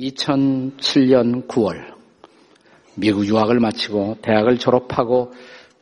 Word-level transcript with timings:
2007년 0.00 1.46
9월 1.46 1.94
미국 2.94 3.26
유학을 3.26 3.60
마치고 3.60 4.18
대학을 4.22 4.58
졸업하고 4.58 5.32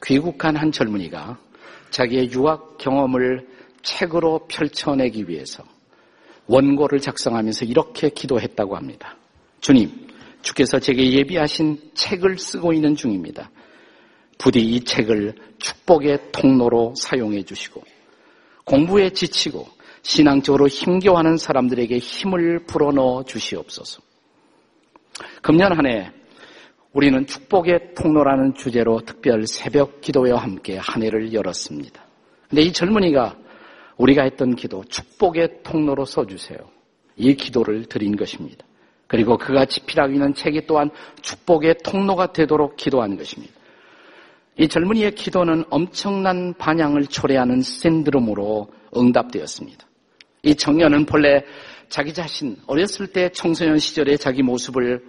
귀국한 0.03 0.57
한 0.57 0.73
젊은이가 0.73 1.39
자기의 1.91 2.33
유학 2.33 2.79
경험을 2.79 3.47
책으로 3.83 4.47
펼쳐내기 4.49 5.29
위해서 5.29 5.63
원고를 6.47 7.01
작성하면서 7.01 7.67
이렇게 7.67 8.09
기도했다고 8.09 8.77
합니다. 8.77 9.17
주님, 9.61 9.91
주께서 10.43 10.79
제게 10.79 11.13
예비하신 11.13 11.93
책을 11.95 12.39
쓰고 12.39 12.73
있는 12.73 12.95
중입니다. 12.95 13.51
부디 14.39 14.61
이 14.61 14.85
책을 14.85 15.35
축복의 15.59 16.33
통로로 16.33 16.95
사용해 16.97 17.43
주시고 17.45 17.83
공부에 18.65 19.11
지치고 19.11 19.69
신앙적으로 20.03 20.69
힘겨워하는 20.69 21.37
사람들에게 21.37 21.99
힘을 21.99 22.65
불어넣어 22.67 23.25
주시옵소서. 23.25 24.08
금년 25.43 25.77
한 25.77 25.87
해 25.87 26.11
우리는 26.93 27.27
축복의 27.27 27.95
통로라는 27.95 28.55
주제로 28.55 29.01
특별 29.01 29.47
새벽 29.47 30.01
기도회와 30.01 30.43
함께 30.43 30.79
한 30.79 31.03
해를 31.03 31.33
열었습니다. 31.33 32.03
근데 32.49 32.63
이 32.63 32.73
젊은이가 32.73 33.37
우리가 33.99 34.23
했던 34.23 34.57
기도, 34.57 34.83
축복의 34.85 35.63
통로로 35.63 36.05
써주세요. 36.05 36.59
이 37.17 37.35
기도를 37.35 37.85
드린 37.85 38.17
것입니다. 38.17 38.65
그리고 39.07 39.37
그가 39.37 39.67
집필하고 39.67 40.13
있는 40.13 40.35
책이 40.35 40.67
또한 40.67 40.91
축복의 41.21 41.79
통로가 41.85 42.33
되도록 42.33 42.77
기도한 42.77 43.17
것입니다. 43.17 43.53
이 44.57 44.67
젊은이의 44.67 45.15
기도는 45.15 45.65
엄청난 45.71 46.55
반향을 46.55 47.07
초래하는 47.07 47.61
샌드롬으로 47.61 48.69
응답되었습니다. 48.97 49.87
이 50.43 50.55
청년은 50.55 51.07
본래 51.07 51.45
자기 51.89 52.13
자신 52.13 52.57
어렸을 52.67 53.09
때 53.09 53.31
청소년 53.31 53.79
시절에 53.79 54.17
자기 54.17 54.43
모습을 54.43 55.05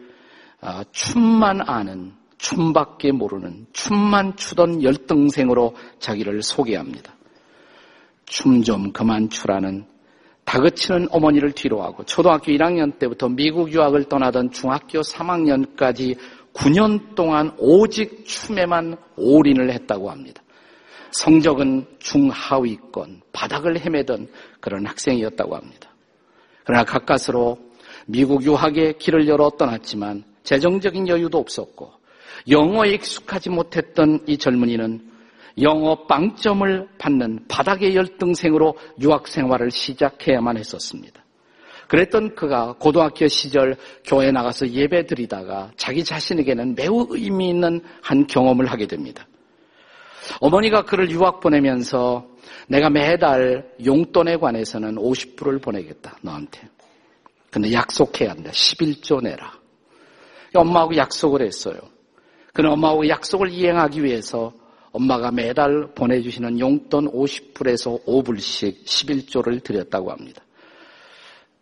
아, 0.61 0.83
춤만 0.91 1.61
아는 1.61 2.13
춤밖에 2.38 3.11
모르는 3.11 3.67
춤만 3.73 4.35
추던 4.38 4.83
열등생으로 4.83 5.75
자기를 6.00 6.41
소개합니다. 6.41 7.16
춤 8.25 8.63
좀 8.63 8.91
그만 8.91 9.30
추라는 9.30 9.85
다그치는 10.45 11.09
어머니를 11.11 11.52
뒤로하고 11.52 12.05
초등학교 12.05 12.52
1학년 12.52 12.97
때부터 12.97 13.30
미국 13.30 13.72
유학을 13.72 14.05
떠나던 14.05 14.52
중학교 14.52 15.02
3학년까지 15.02 16.17
9년 16.53 17.16
동안 17.16 17.53
오직 17.57 18.25
춤에만 18.25 18.97
올인을 19.16 19.72
했다고 19.72 20.09
합니다. 20.09 20.41
성적은 21.11 21.85
중하위권, 22.00 23.22
바닥을 23.31 23.80
헤매던 23.80 24.27
그런 24.59 24.85
학생이었다고 24.85 25.55
합니다. 25.55 25.89
그러나 26.70 26.84
가까스로 26.84 27.58
미국 28.06 28.44
유학의 28.44 29.00
길을 29.00 29.28
열어 29.28 29.50
떠났지만 29.50 30.23
재정적인 30.44 31.08
여유도 31.08 31.39
없었고 31.39 31.92
영어에 32.48 32.92
익숙하지 32.92 33.50
못했던 33.50 34.23
이 34.28 34.38
젊은이는 34.38 35.02
영어 35.64 36.06
빵점을 36.06 36.90
받는 37.00 37.47
바닥의 37.47 37.95
열등생으로 37.95 38.78
유학 39.02 39.28
생활을 39.28 39.72
시작해야만 39.72 40.58
했었습니다. 40.58 41.25
그랬던 41.88 42.36
그가 42.36 42.75
고등학교 42.78 43.28
시절 43.28 43.75
교회 44.06 44.31
나가서 44.31 44.70
예배 44.70 45.08
드리다가 45.08 45.72
자기 45.75 46.03
자신에게는 46.03 46.75
매우 46.75 47.08
의미 47.09 47.50
있는 47.50 47.81
한 48.03 48.28
경험을 48.28 48.67
하게 48.67 48.86
됩니다. 48.86 49.25
어머니가 50.42 50.84
그를 50.84 51.09
유학 51.12 51.39
보내면서 51.39 52.28
내가 52.67 52.89
매달 52.89 53.72
용돈에 53.84 54.38
관해서는 54.38 54.95
50불을 54.95 55.62
보내겠다, 55.62 56.17
너한테. 56.22 56.68
근데 57.50 57.72
약속해야 57.74 58.31
한다. 58.31 58.52
11조 58.52 59.24
내라. 59.24 59.53
엄마하고 60.53 60.96
약속을 60.96 61.41
했어요. 61.41 61.80
그는 62.53 62.72
엄마하고 62.72 63.07
약속을 63.07 63.50
이행하기 63.50 64.03
위해서 64.03 64.53
엄마가 64.91 65.31
매달 65.31 65.88
보내주시는 65.94 66.59
용돈 66.59 67.12
50불에서 67.12 68.03
5불씩 68.06 68.86
11조를 68.86 69.63
드렸다고 69.63 70.12
합니다. 70.12 70.44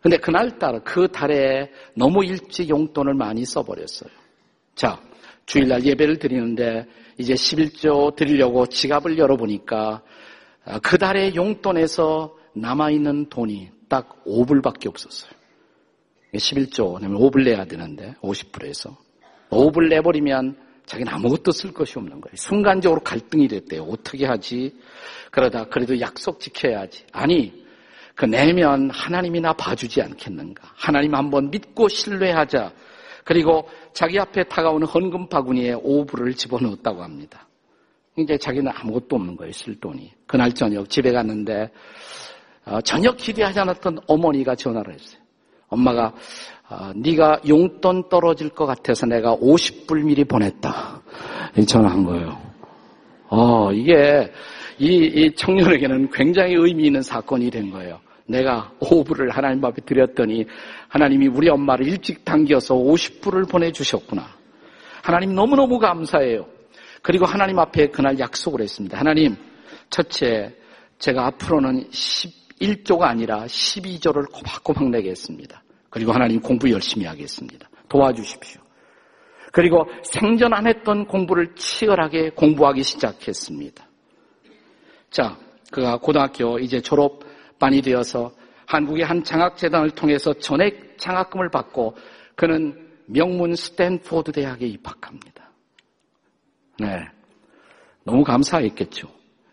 근데 0.01 0.18
그날따라 0.18 0.79
그 0.79 1.07
달에 1.09 1.72
너무 1.94 2.24
일찍 2.24 2.69
용돈을 2.69 3.13
많이 3.13 3.44
써버렸어요. 3.45 4.09
자, 4.75 5.00
주일날 5.47 5.84
예배를 5.84 6.19
드리는데 6.19 6.85
이제 7.18 7.34
11조 7.34 8.16
드리려고 8.16 8.68
지갑을 8.68 9.18
열어보니까 9.18 10.03
아, 10.66 10.80
그 10.80 10.97
달의 10.97 11.35
용돈에서 11.35 12.35
남아있는 12.53 13.30
돈이 13.30 13.72
딱 13.88 14.24
5불밖에 14.25 14.88
없었어요. 14.88 15.31
11조 16.34 17.00
내면 17.00 17.18
5불 17.19 17.46
내야 17.46 17.66
되는데 17.66 18.13
50불에서 18.22 18.96
5불 19.50 19.88
내버리면 19.88 20.57
자기는 20.86 21.12
아무것도 21.12 21.52
쓸 21.52 21.74
것이 21.74 21.97
없는 21.97 22.22
거예요. 22.22 22.36
순간적으로 22.36 23.02
갈등이 23.02 23.47
됐대요. 23.47 23.84
어떻게 23.84 24.25
하지? 24.25 24.75
그러다 25.31 25.66
그래도 25.66 26.00
약속 26.00 26.40
지켜야지. 26.41 27.06
아니 27.13 27.66
그 28.16 28.25
내면 28.25 28.90
하나님이 28.90 29.40
나 29.41 29.53
봐주지 29.53 30.02
않겠는가? 30.02 30.69
하나님 30.75 31.16
한번 31.16 31.50
믿고 31.52 31.88
신뢰하자. 31.88 32.74
그리고 33.27 33.67
자기 33.91 34.17
앞에 34.17 34.45
다가오는 34.45 34.88
헌금 34.88 35.27
바구니에 35.27 35.75
5불을 35.75 36.38
집어넣었다고 36.38 37.03
합니다. 37.03 37.45
이제 38.17 38.38
자기는 38.38 38.71
아무것도 38.73 39.17
없는 39.17 39.35
거예요, 39.35 39.51
쓸 39.51 39.77
돈이. 39.77 40.13
그날 40.25 40.53
저녁 40.53 40.89
집에 40.89 41.11
갔는데 41.11 41.69
어, 42.63 42.79
전혀 42.79 43.11
기대하지 43.11 43.59
않았던 43.59 43.99
어머니가 44.07 44.55
전화를 44.55 44.93
했어요. 44.93 45.19
엄마가 45.67 46.13
어, 46.69 46.91
네가 46.95 47.41
용돈 47.49 48.07
떨어질 48.07 48.47
것 48.47 48.65
같아서 48.65 49.05
내가 49.05 49.35
50불 49.35 50.05
미리 50.05 50.23
보냈다. 50.23 51.01
전화한 51.67 52.05
거예요. 52.05 52.41
어, 53.27 53.73
이게 53.73 54.31
이, 54.79 54.88
이 54.88 55.35
청년에게는 55.35 56.11
굉장히 56.11 56.53
의미 56.55 56.85
있는 56.85 57.01
사건이 57.01 57.51
된 57.51 57.71
거예요. 57.71 57.99
내가 58.27 58.71
5불을 58.79 59.31
하나님 59.31 59.63
앞에 59.63 59.81
드렸더니 59.83 60.45
하나님이 60.89 61.27
우리 61.27 61.49
엄마를 61.49 61.88
일찍 61.88 62.23
당겨서 62.25 62.75
50불을 62.75 63.49
보내주셨구나. 63.49 64.27
하나님 65.01 65.33
너무너무 65.33 65.79
감사해요. 65.79 66.47
그리고 67.01 67.25
하나님 67.25 67.57
앞에 67.59 67.88
그날 67.88 68.19
약속을 68.19 68.61
했습니다. 68.61 68.97
하나님, 68.99 69.35
첫째, 69.89 70.53
제가 70.99 71.27
앞으로는 71.27 71.89
11조가 71.89 73.03
아니라 73.03 73.45
12조를 73.45 74.31
꼬박꼬박 74.31 74.89
내겠습니다. 74.89 75.63
그리고 75.89 76.11
하나님 76.11 76.41
공부 76.41 76.69
열심히 76.69 77.05
하겠습니다. 77.05 77.69
도와주십시오. 77.88 78.61
그리고 79.53 79.85
생전 80.03 80.53
안 80.53 80.67
했던 80.67 81.05
공부를 81.05 81.55
치열하게 81.55 82.31
공부하기 82.31 82.83
시작했습니다. 82.83 83.88
자, 85.09 85.38
그가 85.71 85.97
고등학교 85.97 86.59
이제 86.59 86.81
졸업 86.81 87.21
반이 87.59 87.81
되어서 87.81 88.31
한국의 88.66 89.06
한 89.06 89.23
장학재단을 89.23 89.91
통해서 89.91 90.34
전액 90.34 90.97
장학금을 90.97 91.50
받고 91.50 91.95
그는 92.35 92.88
명문 93.06 93.56
스탠포드 93.56 94.31
대학에 94.31 94.66
입학합니다. 94.68 95.51
네. 96.79 97.07
너무 98.03 98.23
감사했겠죠. 98.23 99.07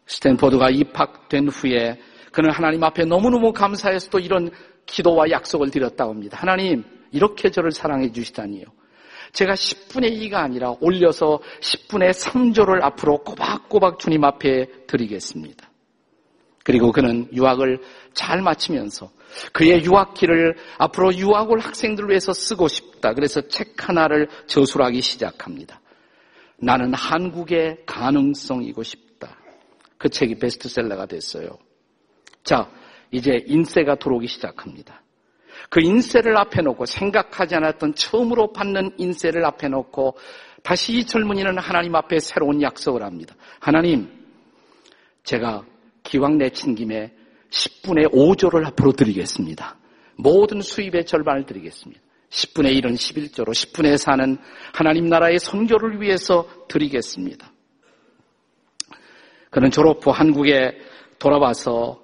스탠포드가 0.06 0.70
입학된 0.70 1.48
후에 1.48 1.98
그는 2.32 2.50
하나님 2.50 2.82
앞에 2.82 3.04
너무너무 3.04 3.53
감사해서 3.53 4.10
또 4.10 4.19
이런 4.19 4.50
기도와 4.86 5.31
약속을 5.31 5.71
드렸다고 5.71 6.12
합니다. 6.12 6.36
하나님, 6.41 6.84
이렇게 7.12 7.50
저를 7.50 7.71
사랑해 7.71 8.10
주시다니요. 8.10 8.65
제가 9.32 9.54
10분의 9.54 10.19
2가 10.21 10.34
아니라 10.34 10.75
올려서 10.81 11.41
10분의 11.60 12.10
3조를 12.10 12.82
앞으로 12.82 13.18
꼬박꼬박 13.18 13.98
주님 13.98 14.24
앞에 14.24 14.86
드리겠습니다. 14.86 15.68
그리고 16.65 16.91
그는 16.91 17.28
유학을 17.33 17.78
잘 18.15 18.41
마치면서 18.41 19.11
그의 19.53 19.84
유학기를 19.84 20.57
앞으로 20.78 21.15
유학을 21.15 21.59
학생들을 21.61 22.09
위해서 22.09 22.33
쓰고 22.33 22.69
싶다. 22.69 23.13
그래서 23.13 23.43
책 23.49 23.89
하나를 23.89 24.28
저술하기 24.47 25.01
시작합니다. 25.03 25.81
나는 26.57 26.95
한국의 26.95 27.83
가능성이고 27.84 28.83
싶다. 28.83 29.37
그 29.99 30.09
책이 30.09 30.39
베스트셀러가 30.39 31.07
됐어요. 31.07 31.59
자, 32.43 32.71
이제 33.11 33.45
인쇄가 33.47 33.97
들어오기 33.97 34.27
시작합니다. 34.27 35.03
그 35.69 35.81
인쇄를 35.81 36.37
앞에 36.37 36.63
놓고 36.63 36.87
생각하지 36.87 37.57
않았던 37.57 37.95
처음으로 37.95 38.53
받는 38.53 38.95
인쇄를 38.97 39.45
앞에 39.45 39.69
놓고 39.69 40.16
다시 40.63 40.95
이 40.95 41.05
젊은이는 41.05 41.59
하나님 41.59 41.95
앞에 41.95 42.19
새로운 42.21 42.63
약속을 42.63 43.03
합니다. 43.03 43.34
하나님, 43.61 44.09
제가 45.25 45.65
기왕 46.04 46.39
내친 46.39 46.74
김에 46.74 47.12
10분의 47.51 48.12
5조를 48.12 48.66
앞으로 48.66 48.92
드리겠습니다. 48.92 49.77
모든 50.16 50.60
수입의 50.60 51.06
절반을 51.06 51.47
드리겠습니다. 51.47 52.01
10분의 52.30 52.80
1은 52.80 52.95
11조로 52.95 53.48
10분의 53.48 53.97
4는 53.97 54.39
하나님 54.72 55.09
나라의 55.09 55.39
선교를 55.39 56.01
위해서 56.01 56.48
드리겠습니다. 56.68 57.53
그는 59.51 59.71
졸업 59.71 60.04
후 60.04 60.10
한국에 60.10 60.78
돌아와서 61.18 62.03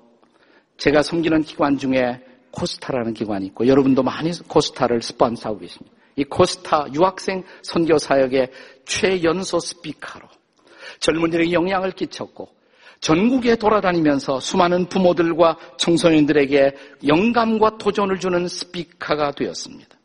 제가 0.77 1.03
섬기는 1.03 1.43
기관 1.43 1.79
중에 1.79 2.25
코스타라는 2.53 3.13
기관이 3.15 3.47
있고 3.47 3.67
여러분도 3.67 4.03
많이 4.03 4.31
코스타를 4.49 5.03
스폰서하고 5.03 5.61
계십니다. 5.61 5.97
이 6.17 6.25
코스타 6.25 6.87
유학생 6.95 7.45
선교 7.63 7.99
사역의 7.99 8.51
최연소 8.85 9.59
스피커로 9.59 10.29
젊은이들에게 11.01 11.53
영향을 11.53 11.93
끼쳤고 11.93 12.60
전국에 13.01 13.57
돌아다니면서 13.57 14.41
수많은 14.41 14.87
부모들과 14.89 15.57
청소년들에게 15.79 16.75
영감과 17.07 17.79
도전을 17.79 18.19
주는 18.19 18.47
스피커가 18.47 19.33
되었습니다. 19.33 19.97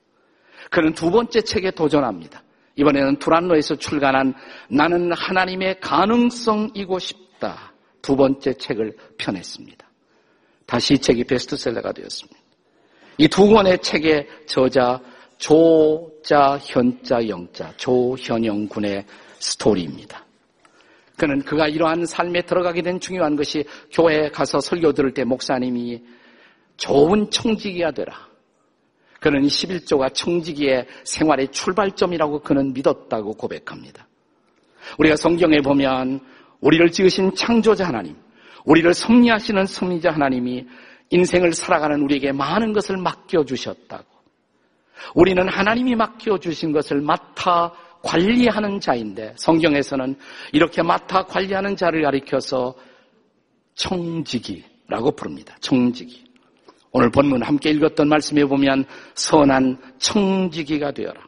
그는 0.71 0.93
두 0.93 1.11
번째 1.11 1.41
책에 1.41 1.71
도전합니다. 1.71 2.41
이번에는 2.77 3.17
두란노에서 3.19 3.75
출간한 3.75 4.33
나는 4.69 5.11
하나님의 5.13 5.79
가능성이고 5.79 6.99
싶다. 6.99 7.73
두 8.01 8.15
번째 8.15 8.53
책을 8.53 8.95
펴냈습니다. 9.17 9.85
다시 10.65 10.95
이 10.95 10.97
책이 10.97 11.25
베스트셀러가 11.25 11.91
되었습니다. 11.91 12.39
이 13.17 13.27
두 13.27 13.47
권의 13.47 13.79
책의 13.79 14.27
저자 14.45 14.99
조자 15.37 16.57
현자 16.61 17.27
영자 17.27 17.73
조현영 17.77 18.67
군의 18.67 19.05
스토리입니다. 19.39 20.24
그는 21.17 21.41
그가 21.41 21.67
이러한 21.67 22.05
삶에 22.05 22.41
들어가게 22.41 22.81
된 22.81 22.99
중요한 22.99 23.35
것이 23.35 23.65
교회에 23.91 24.29
가서 24.29 24.59
설교 24.59 24.93
들을 24.93 25.13
때 25.13 25.23
목사님이 25.23 26.03
좋은 26.77 27.29
청지기가 27.29 27.91
되라. 27.91 28.13
그는 29.19 29.41
11조가 29.43 30.13
청지기의 30.13 30.87
생활의 31.03 31.51
출발점이라고 31.51 32.41
그는 32.41 32.73
믿었다고 32.73 33.33
고백합니다. 33.33 34.07
우리가 34.99 35.15
성경에 35.15 35.61
보면 35.61 36.19
우리를 36.59 36.91
지으신 36.91 37.33
창조자 37.33 37.87
하나님, 37.87 38.15
우리를 38.65 38.93
섭리하시는 38.93 39.65
섭리자 39.65 40.11
하나님이 40.11 40.67
인생을 41.09 41.53
살아가는 41.53 42.01
우리에게 42.01 42.31
많은 42.33 42.73
것을 42.73 42.97
맡겨주셨다고. 42.97 44.05
우리는 45.13 45.47
하나님이 45.47 45.95
맡겨주신 45.95 46.71
것을 46.71 47.01
맡아 47.01 47.73
관리하는 48.05 48.79
자인데 48.79 49.33
성경에서는 49.35 50.15
이렇게 50.53 50.83
맡아 50.83 51.23
관리하는 51.23 51.75
자를 51.75 52.03
가리켜서 52.03 52.75
청지기라고 53.73 55.11
부릅니다. 55.15 55.57
청지기. 55.59 56.23
오늘 56.91 57.09
본문 57.09 57.43
함께 57.43 57.71
읽었던 57.71 58.07
말씀에 58.07 58.45
보면 58.45 58.85
선한 59.15 59.77
청지기가 59.97 60.91
되어라. 60.91 61.19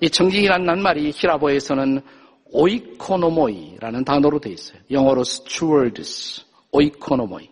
이 0.00 0.08
청지기라는 0.08 0.64
낱말이 0.64 1.12
히라보에서는 1.14 2.00
오이코노모이라는 2.46 4.04
단어로 4.04 4.40
되어 4.40 4.52
있어요. 4.52 4.78
영어로 4.90 5.20
stewards, 5.20 6.44
오이코노모이. 6.72 7.50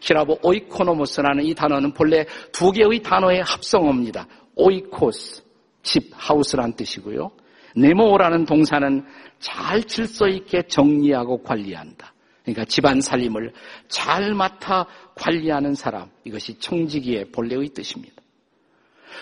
히라보 0.00 0.38
오이코노모스라는 0.42 1.44
이 1.44 1.54
단어는 1.54 1.92
본래 1.92 2.24
두 2.52 2.70
개의 2.70 3.02
단어의 3.02 3.42
합성어입니다. 3.42 4.26
오이코스, 4.54 5.42
집, 5.82 6.10
하우스란 6.14 6.74
뜻이고요. 6.74 7.30
네모라는 7.76 8.44
동사는 8.44 9.04
잘 9.38 9.82
질서 9.84 10.28
있게 10.28 10.62
정리하고 10.62 11.42
관리한다. 11.42 12.14
그러니까 12.42 12.64
집안 12.64 13.00
살림을 13.00 13.52
잘 13.88 14.34
맡아 14.34 14.86
관리하는 15.14 15.74
사람. 15.74 16.10
이것이 16.24 16.58
청지기의 16.58 17.26
본래의 17.32 17.68
뜻입니다. 17.68 18.20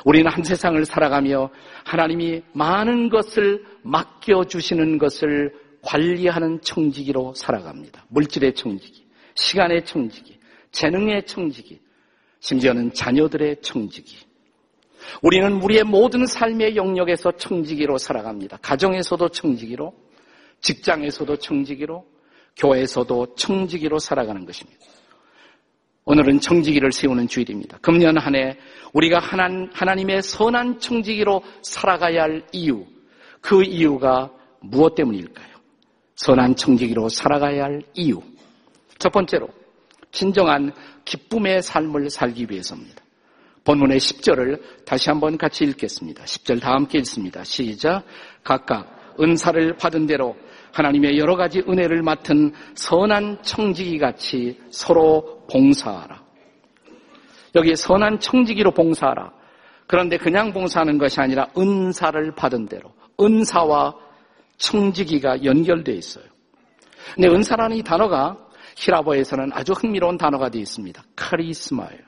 우리는 0.04 0.30
한 0.30 0.44
세상을 0.44 0.84
살아가며 0.84 1.50
하나님이 1.84 2.42
많은 2.52 3.08
것을 3.08 3.64
맡겨주시는 3.82 4.98
것을 4.98 5.52
관리하는 5.82 6.60
청지기로 6.60 7.34
살아갑니다. 7.34 8.06
물질의 8.08 8.54
청지기, 8.54 9.06
시간의 9.34 9.84
청지기, 9.84 10.38
재능의 10.72 11.26
청지기, 11.26 11.80
심지어는 12.40 12.92
자녀들의 12.92 13.62
청지기. 13.62 14.27
우리는 15.22 15.60
우리의 15.62 15.84
모든 15.84 16.26
삶의 16.26 16.76
영역에서 16.76 17.32
청지기로 17.32 17.98
살아갑니다. 17.98 18.58
가정에서도 18.62 19.28
청지기로, 19.28 19.94
직장에서도 20.60 21.36
청지기로, 21.36 22.04
교회에서도 22.56 23.34
청지기로 23.36 23.98
살아가는 23.98 24.44
것입니다. 24.44 24.80
오늘은 26.04 26.40
청지기를 26.40 26.90
세우는 26.90 27.28
주일입니다. 27.28 27.78
금년 27.82 28.16
한 28.16 28.34
해 28.34 28.56
우리가 28.94 29.18
하나 29.18 29.94
님의 29.94 30.22
선한 30.22 30.80
청지기로 30.80 31.42
살아가야 31.62 32.22
할 32.22 32.46
이유, 32.52 32.86
그 33.40 33.62
이유가 33.62 34.30
무엇 34.60 34.94
때문일까요? 34.94 35.58
선한 36.16 36.56
청지기로 36.56 37.08
살아가야 37.08 37.64
할 37.64 37.82
이유. 37.94 38.20
첫 38.98 39.12
번째로, 39.12 39.48
진정한 40.10 40.72
기쁨의 41.04 41.62
삶을 41.62 42.10
살기 42.10 42.46
위해서입니다. 42.50 43.04
본문의 43.68 43.98
10절을 43.98 44.86
다시 44.86 45.10
한번 45.10 45.36
같이 45.36 45.62
읽겠습니다. 45.64 46.24
10절 46.24 46.58
다 46.58 46.72
함께 46.72 46.96
읽습니다. 47.00 47.44
시작. 47.44 48.02
각각 48.42 49.14
은사를 49.20 49.76
받은 49.76 50.06
대로 50.06 50.34
하나님의 50.72 51.18
여러 51.18 51.36
가지 51.36 51.58
은혜를 51.68 52.02
맡은 52.02 52.54
선한 52.74 53.42
청지기 53.42 53.98
같이 53.98 54.58
서로 54.70 55.46
봉사하라. 55.50 56.24
여기 57.56 57.76
선한 57.76 58.20
청지기로 58.20 58.70
봉사하라. 58.70 59.32
그런데 59.86 60.16
그냥 60.16 60.50
봉사하는 60.54 60.96
것이 60.96 61.20
아니라 61.20 61.46
은사를 61.58 62.34
받은 62.36 62.68
대로 62.68 62.94
은사와 63.20 63.94
청지기가 64.56 65.44
연결되어 65.44 65.94
있어요. 65.94 66.24
근데 67.14 67.28
은사라는 67.28 67.76
이 67.76 67.82
단어가 67.82 68.38
히라보에서는 68.78 69.50
아주 69.52 69.72
흥미로운 69.72 70.16
단어가 70.16 70.48
되어 70.48 70.62
있습니다. 70.62 71.02
카리스마예요. 71.14 72.07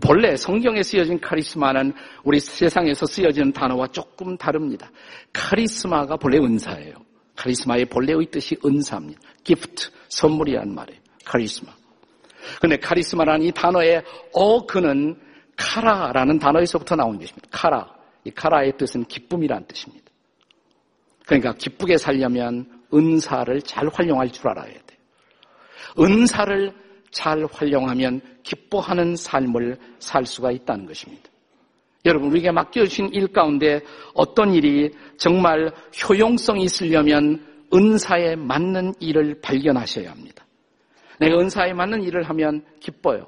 본래 0.00 0.36
성경에 0.36 0.82
쓰여진 0.82 1.20
카리스마는 1.20 1.92
우리 2.24 2.40
세상에서 2.40 3.06
쓰여지는 3.06 3.52
단어와 3.52 3.88
조금 3.88 4.36
다릅니다. 4.36 4.90
카리스마가 5.32 6.16
본래 6.16 6.38
은사예요. 6.38 6.94
카리스마의 7.36 7.86
본래의 7.86 8.26
뜻이 8.30 8.56
은사입니다. 8.64 9.20
기프트, 9.42 9.90
선물이란 10.08 10.74
말이에요. 10.74 11.00
카리스마. 11.24 11.72
근데 12.60 12.76
카리스마라는 12.76 13.46
이 13.46 13.52
단어의 13.52 14.02
어그는 14.32 15.18
카라라는 15.56 16.38
단어에서부터 16.38 16.96
나온 16.96 17.18
것입니다. 17.18 17.48
카라. 17.50 17.94
이 18.24 18.30
카라의 18.30 18.76
뜻은 18.76 19.04
기쁨이란 19.04 19.66
뜻입니다. 19.66 20.04
그러니까 21.26 21.54
기쁘게 21.54 21.96
살려면 21.98 22.82
은사를 22.92 23.62
잘 23.62 23.88
활용할 23.88 24.30
줄 24.30 24.48
알아야 24.48 24.66
돼요. 24.66 24.98
은사를 25.98 26.72
잘 27.14 27.46
활용하면 27.50 28.20
기뻐하는 28.42 29.14
삶을 29.14 29.78
살 30.00 30.26
수가 30.26 30.50
있다는 30.50 30.84
것입니다. 30.84 31.22
여러분, 32.04 32.28
우리에게 32.28 32.50
맡겨주신 32.50 33.14
일 33.14 33.28
가운데 33.28 33.80
어떤 34.12 34.52
일이 34.52 34.90
정말 35.16 35.72
효용성이 36.06 36.64
있으려면 36.64 37.42
은사에 37.72 38.36
맞는 38.36 38.94
일을 39.00 39.40
발견하셔야 39.40 40.10
합니다. 40.10 40.44
내가 41.18 41.38
은사에 41.38 41.72
맞는 41.72 42.02
일을 42.02 42.24
하면 42.24 42.64
기뻐요. 42.80 43.26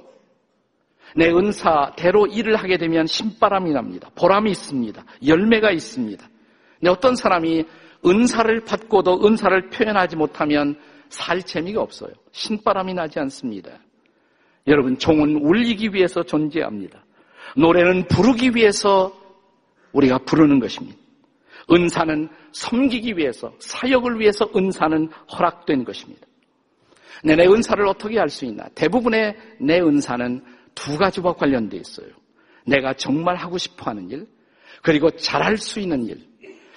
내 1.14 1.30
은사대로 1.30 2.26
일을 2.26 2.56
하게 2.56 2.76
되면 2.76 3.06
신바람이 3.06 3.72
납니다. 3.72 4.10
보람이 4.16 4.50
있습니다. 4.50 5.02
열매가 5.26 5.70
있습니다. 5.70 6.28
근데 6.80 6.90
어떤 6.90 7.14
사람이 7.14 7.64
은사를 8.04 8.64
받고도 8.64 9.26
은사를 9.26 9.70
표현하지 9.70 10.16
못하면 10.16 10.76
살 11.08 11.42
재미가 11.42 11.80
없어요. 11.80 12.12
신바람이 12.32 12.94
나지 12.94 13.18
않습니다. 13.20 13.70
여러분, 14.66 14.98
종은 14.98 15.36
울리기 15.36 15.94
위해서 15.94 16.22
존재합니다. 16.22 17.04
노래는 17.56 18.08
부르기 18.08 18.50
위해서 18.54 19.12
우리가 19.92 20.18
부르는 20.18 20.58
것입니다. 20.58 20.98
은사는 21.70 22.28
섬기기 22.52 23.16
위해서, 23.16 23.52
사역을 23.58 24.20
위해서 24.20 24.48
은사는 24.54 25.08
허락된 25.32 25.84
것입니다. 25.84 26.26
내, 27.24 27.34
내 27.34 27.46
은사를 27.46 27.84
어떻게 27.86 28.18
할수 28.18 28.44
있나? 28.44 28.68
대부분의 28.74 29.36
내 29.60 29.80
은사는 29.80 30.44
두 30.74 30.98
가지와 30.98 31.34
관련되어 31.34 31.80
있어요. 31.80 32.08
내가 32.66 32.94
정말 32.94 33.36
하고 33.36 33.58
싶어 33.58 33.90
하는 33.90 34.10
일, 34.10 34.26
그리고 34.82 35.10
잘할 35.10 35.56
수 35.56 35.80
있는 35.80 36.06
일. 36.06 36.36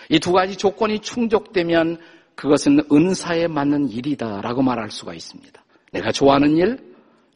이 0.09 0.19
두 0.19 0.31
가지 0.31 0.55
조건이 0.55 0.99
충족되면 0.99 1.99
그것은 2.39 2.79
은사에 2.89 3.47
맞는 3.49 3.89
일이다라고 3.89 4.61
말할 4.61 4.89
수가 4.91 5.13
있습니다. 5.13 5.61
내가 5.91 6.09
좋아하는 6.13 6.55
일, 6.55 6.79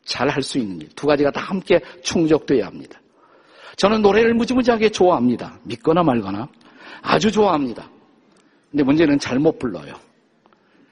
잘 0.05 0.29
할 0.29 0.41
수 0.41 0.57
있는 0.57 0.79
일. 0.79 0.87
두 0.95 1.07
가지가 1.07 1.31
다 1.31 1.41
함께 1.41 1.81
충족되어야 2.03 2.67
합니다. 2.67 3.01
저는 3.75 4.01
노래를 4.01 4.33
무지무지하게 4.33 4.91
좋아합니다. 4.91 5.59
믿거나 5.63 6.03
말거나. 6.03 6.47
아주 7.01 7.33
좋아합니다. 7.33 7.89
근데 8.71 8.83
문제는 8.85 9.19
잘 9.19 9.39
못 9.39 9.59
불러요. 9.59 9.93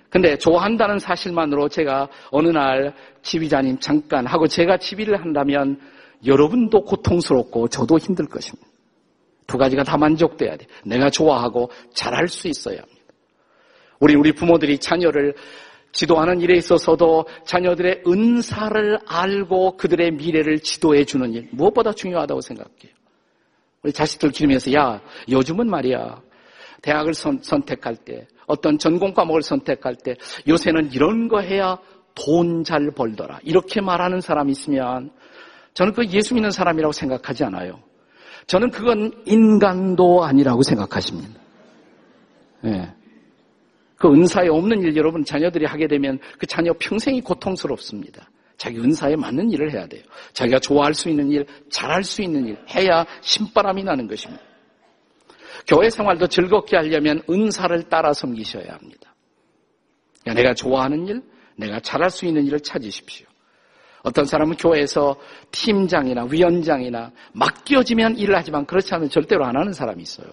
근데 0.09 0.37
좋아한다는 0.37 0.99
사실만으로 0.99 1.69
제가 1.69 2.09
어느 2.31 2.49
날 2.49 2.93
지휘자님 3.21 3.79
잠깐 3.79 4.27
하고 4.27 4.45
제가 4.45 4.77
지휘를 4.77 5.21
한다면 5.21 5.79
여러분도 6.25 6.83
고통스럽고 6.83 7.69
저도 7.69 7.97
힘들 7.97 8.25
것입니다. 8.25 8.67
두 9.47 9.57
가지가 9.57 9.83
다 9.83 9.95
만족돼야 9.95 10.57
돼. 10.57 10.65
내가 10.83 11.09
좋아하고 11.09 11.71
잘할 11.93 12.27
수 12.27 12.49
있어야 12.49 12.79
합니다. 12.79 13.00
우리 14.01 14.15
우리 14.15 14.33
부모들이 14.33 14.79
자녀를 14.79 15.35
지도하는 15.93 16.41
일에 16.41 16.57
있어서도 16.57 17.25
자녀들의 17.45 18.03
은사를 18.07 18.99
알고 19.05 19.77
그들의 19.77 20.11
미래를 20.11 20.59
지도해 20.59 21.05
주는 21.05 21.33
일 21.33 21.47
무엇보다 21.51 21.93
중요하다고 21.93 22.41
생각해요. 22.41 22.91
우리 23.83 23.93
자식들 23.93 24.31
기르면서 24.31 24.73
야 24.73 25.01
요즘은 25.29 25.69
말이야 25.69 26.21
대학을 26.81 27.13
선, 27.13 27.39
선택할 27.41 27.95
때 27.95 28.27
어떤 28.47 28.77
전공 28.77 29.13
과목을 29.13 29.43
선택할 29.43 29.95
때 29.95 30.15
요새는 30.47 30.91
이런 30.91 31.27
거 31.27 31.39
해야 31.39 31.77
돈 32.15 32.63
잘 32.63 32.91
벌더라 32.91 33.39
이렇게 33.43 33.81
말하는 33.81 34.21
사람이 34.21 34.51
있으면 34.51 35.11
저는 35.73 35.93
그 35.93 36.05
예수 36.07 36.33
믿는 36.33 36.51
사람이라고 36.51 36.91
생각하지 36.91 37.45
않아요. 37.45 37.79
저는 38.47 38.71
그건 38.71 39.11
인간도 39.25 40.23
아니라고 40.23 40.63
생각하십니다. 40.63 41.39
네. 42.61 42.93
그 44.01 44.11
은사에 44.11 44.47
없는 44.47 44.81
일 44.81 44.95
여러분 44.95 45.23
자녀들이 45.23 45.65
하게 45.65 45.87
되면 45.87 46.17
그 46.39 46.47
자녀 46.47 46.73
평생이 46.73 47.21
고통스럽습니다. 47.21 48.27
자기 48.57 48.79
은사에 48.79 49.15
맞는 49.15 49.51
일을 49.51 49.71
해야 49.71 49.85
돼요. 49.85 50.01
자기가 50.33 50.57
좋아할 50.57 50.95
수 50.95 51.07
있는 51.07 51.31
일, 51.31 51.45
잘할 51.69 52.03
수 52.03 52.23
있는 52.23 52.47
일 52.47 52.57
해야 52.73 53.05
신바람이 53.21 53.83
나는 53.83 54.07
것입니다. 54.07 54.41
교회 55.67 55.91
생활도 55.91 56.27
즐겁게 56.27 56.77
하려면 56.77 57.21
은사를 57.29 57.83
따라 57.89 58.11
섬기셔야 58.11 58.73
합니다. 58.73 59.13
그러니까 60.21 60.41
내가 60.41 60.55
좋아하는 60.55 61.07
일, 61.07 61.21
내가 61.55 61.79
잘할 61.79 62.09
수 62.09 62.25
있는 62.25 62.47
일을 62.47 62.59
찾으십시오. 62.59 63.27
어떤 64.01 64.25
사람은 64.25 64.57
교회에서 64.57 65.15
팀장이나 65.51 66.23
위원장이나 66.23 67.11
맡겨지면 67.33 68.17
일을 68.17 68.35
하지만 68.35 68.65
그렇지 68.65 68.95
않으면 68.95 69.11
절대로 69.11 69.45
안 69.45 69.55
하는 69.55 69.73
사람이 69.73 70.01
있어요. 70.01 70.27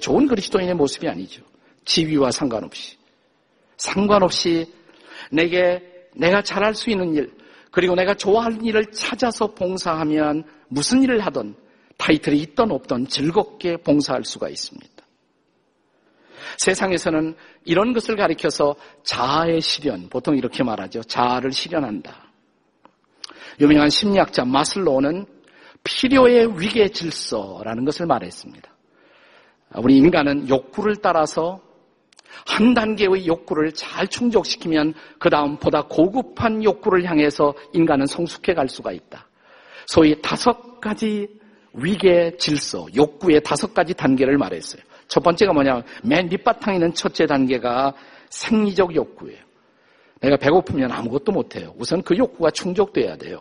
좋은 0.00 0.28
그리스도인의 0.28 0.74
모습이 0.74 1.08
아니죠. 1.08 1.42
지위와 1.84 2.30
상관없이. 2.30 2.96
상관없이 3.76 4.72
내게 5.30 5.82
내가 6.14 6.42
잘할 6.42 6.74
수 6.74 6.90
있는 6.90 7.14
일, 7.14 7.32
그리고 7.70 7.94
내가 7.94 8.14
좋아하는 8.14 8.64
일을 8.64 8.92
찾아서 8.92 9.48
봉사하면 9.48 10.44
무슨 10.68 11.02
일을 11.02 11.20
하든 11.20 11.54
타이틀이 11.96 12.38
있던 12.38 12.70
없던 12.70 13.08
즐겁게 13.08 13.76
봉사할 13.78 14.24
수가 14.24 14.48
있습니다. 14.48 14.94
세상에서는 16.58 17.34
이런 17.64 17.92
것을 17.92 18.16
가리켜서 18.16 18.76
자아의 19.02 19.60
실현, 19.60 20.08
보통 20.08 20.36
이렇게 20.36 20.62
말하죠. 20.62 21.02
자아를 21.02 21.52
실현한다. 21.52 22.24
유명한 23.60 23.90
심리학자 23.90 24.44
마슬로우는 24.44 25.26
필요의 25.82 26.60
위계 26.60 26.88
질서라는 26.88 27.84
것을 27.84 28.06
말했습니다. 28.06 28.70
우리 29.76 29.96
인간은 29.96 30.48
욕구를 30.48 30.96
따라서 30.96 31.60
한 32.46 32.74
단계의 32.74 33.26
욕구를 33.26 33.72
잘 33.72 34.06
충족시키면 34.06 34.94
그 35.18 35.30
다음 35.30 35.56
보다 35.56 35.82
고급한 35.82 36.62
욕구를 36.62 37.04
향해서 37.04 37.54
인간은 37.72 38.06
성숙해 38.06 38.54
갈 38.54 38.68
수가 38.68 38.92
있다. 38.92 39.26
소위 39.86 40.20
다섯 40.20 40.80
가지 40.80 41.28
위계 41.72 42.36
질서, 42.36 42.86
욕구의 42.94 43.42
다섯 43.42 43.74
가지 43.74 43.94
단계를 43.94 44.38
말했어요. 44.38 44.82
첫 45.08 45.22
번째가 45.22 45.52
뭐냐, 45.52 45.82
맨 46.02 46.28
밑바탕에 46.28 46.76
있는 46.76 46.94
첫째 46.94 47.26
단계가 47.26 47.94
생리적 48.30 48.94
욕구예요. 48.94 49.42
내가 50.20 50.36
배고프면 50.36 50.90
아무것도 50.90 51.32
못해요. 51.32 51.74
우선 51.76 52.02
그 52.02 52.16
욕구가 52.16 52.50
충족돼야 52.50 53.16
돼요. 53.16 53.40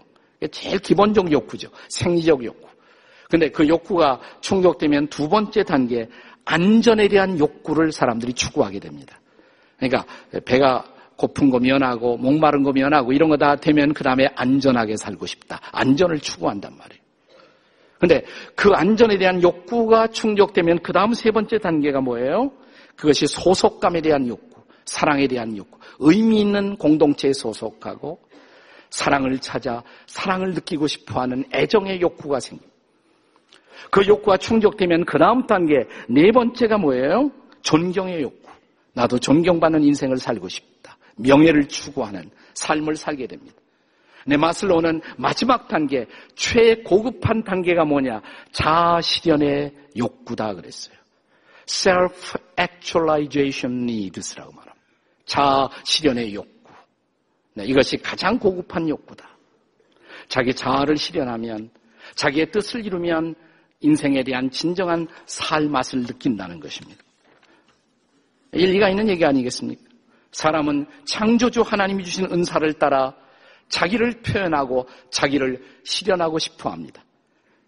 제일 0.51 0.79
기본적 0.79 1.31
욕구죠. 1.31 1.69
생리적 1.89 2.43
욕구. 2.43 2.67
근데 3.29 3.49
그 3.49 3.67
욕구가 3.67 4.19
충족되면 4.41 5.07
두 5.07 5.29
번째 5.29 5.63
단계, 5.63 6.07
안전에 6.45 7.07
대한 7.07 7.39
욕구를 7.39 7.91
사람들이 7.91 8.33
추구하게 8.33 8.79
됩니다. 8.79 9.19
그러니까 9.77 10.05
배가 10.45 10.85
고픈 11.15 11.49
거 11.49 11.59
면하고 11.59 12.17
목마른 12.17 12.63
거 12.63 12.71
면하고 12.71 13.13
이런 13.13 13.29
거 13.29 13.37
다 13.37 13.55
되면 13.55 13.93
그 13.93 14.03
다음에 14.03 14.27
안전하게 14.35 14.97
살고 14.97 15.25
싶다. 15.25 15.59
안전을 15.71 16.19
추구한단 16.19 16.75
말이에요. 16.77 17.01
근데 17.99 18.25
그 18.55 18.71
안전에 18.73 19.17
대한 19.17 19.41
욕구가 19.41 20.07
충족되면 20.07 20.79
그 20.83 20.91
다음 20.91 21.13
세 21.13 21.31
번째 21.31 21.57
단계가 21.59 22.01
뭐예요? 22.01 22.51
그것이 22.95 23.27
소속감에 23.27 24.01
대한 24.01 24.27
욕구, 24.27 24.61
사랑에 24.85 25.27
대한 25.27 25.55
욕구, 25.55 25.77
의미 25.99 26.41
있는 26.41 26.75
공동체에 26.75 27.31
소속하고 27.31 28.19
사랑을 28.89 29.39
찾아 29.39 29.83
사랑을 30.05 30.53
느끼고 30.53 30.87
싶어 30.87 31.21
하는 31.21 31.45
애정의 31.53 32.01
욕구가 32.01 32.39
생깁니다. 32.39 32.72
그 33.89 34.05
욕구가 34.07 34.37
충족되면 34.37 35.05
그 35.05 35.17
다음 35.17 35.47
단계 35.47 35.87
네 36.09 36.31
번째가 36.31 36.77
뭐예요? 36.77 37.31
존경의 37.61 38.21
욕구. 38.21 38.43
나도 38.93 39.19
존경받는 39.19 39.83
인생을 39.83 40.17
살고 40.17 40.49
싶다. 40.49 40.97
명예를 41.17 41.67
추구하는 41.67 42.29
삶을 42.53 42.95
살게 42.95 43.27
됩니다. 43.27 43.57
내 44.25 44.37
마슬로우는 44.37 45.01
마지막 45.17 45.67
단계, 45.67 46.05
최고급한 46.35 47.43
단계가 47.43 47.83
뭐냐? 47.83 48.21
자아 48.51 49.01
실현의 49.01 49.73
욕구다 49.97 50.53
그랬어요. 50.53 50.95
self-actualization 51.65 53.83
needs라고 53.83 54.53
말합니다. 54.53 54.81
자아 55.25 55.69
실현의 55.83 56.33
욕구. 56.33 56.49
네, 57.55 57.65
이것이 57.65 57.97
가장 57.97 58.39
고급한 58.39 58.87
욕구다. 58.87 59.29
자기 60.27 60.53
자아를 60.53 60.95
실현하면, 60.97 61.69
자기의 62.15 62.51
뜻을 62.51 62.85
이루면 62.85 63.33
인생에 63.83 64.23
대한 64.23 64.49
진정한 64.49 65.07
살 65.25 65.69
맛을 65.69 66.01
느낀다는 66.01 66.59
것입니다. 66.59 67.01
일리가 68.53 68.89
있는 68.89 69.09
얘기 69.09 69.23
아니겠습니까? 69.25 69.81
사람은 70.31 70.87
창조주 71.05 71.61
하나님이 71.61 72.03
주신 72.03 72.25
은사를 72.25 72.73
따라 72.73 73.13
자기를 73.69 74.21
표현하고 74.21 74.87
자기를 75.09 75.63
실현하고 75.83 76.39
싶어 76.39 76.71
합니다. 76.71 77.03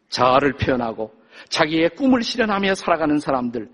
자아를 0.10 0.53
표현하고 0.53 1.13
자기의 1.50 1.89
꿈을 1.95 2.24
실현하며 2.24 2.75
살아가는 2.75 3.19
사람들, 3.19 3.69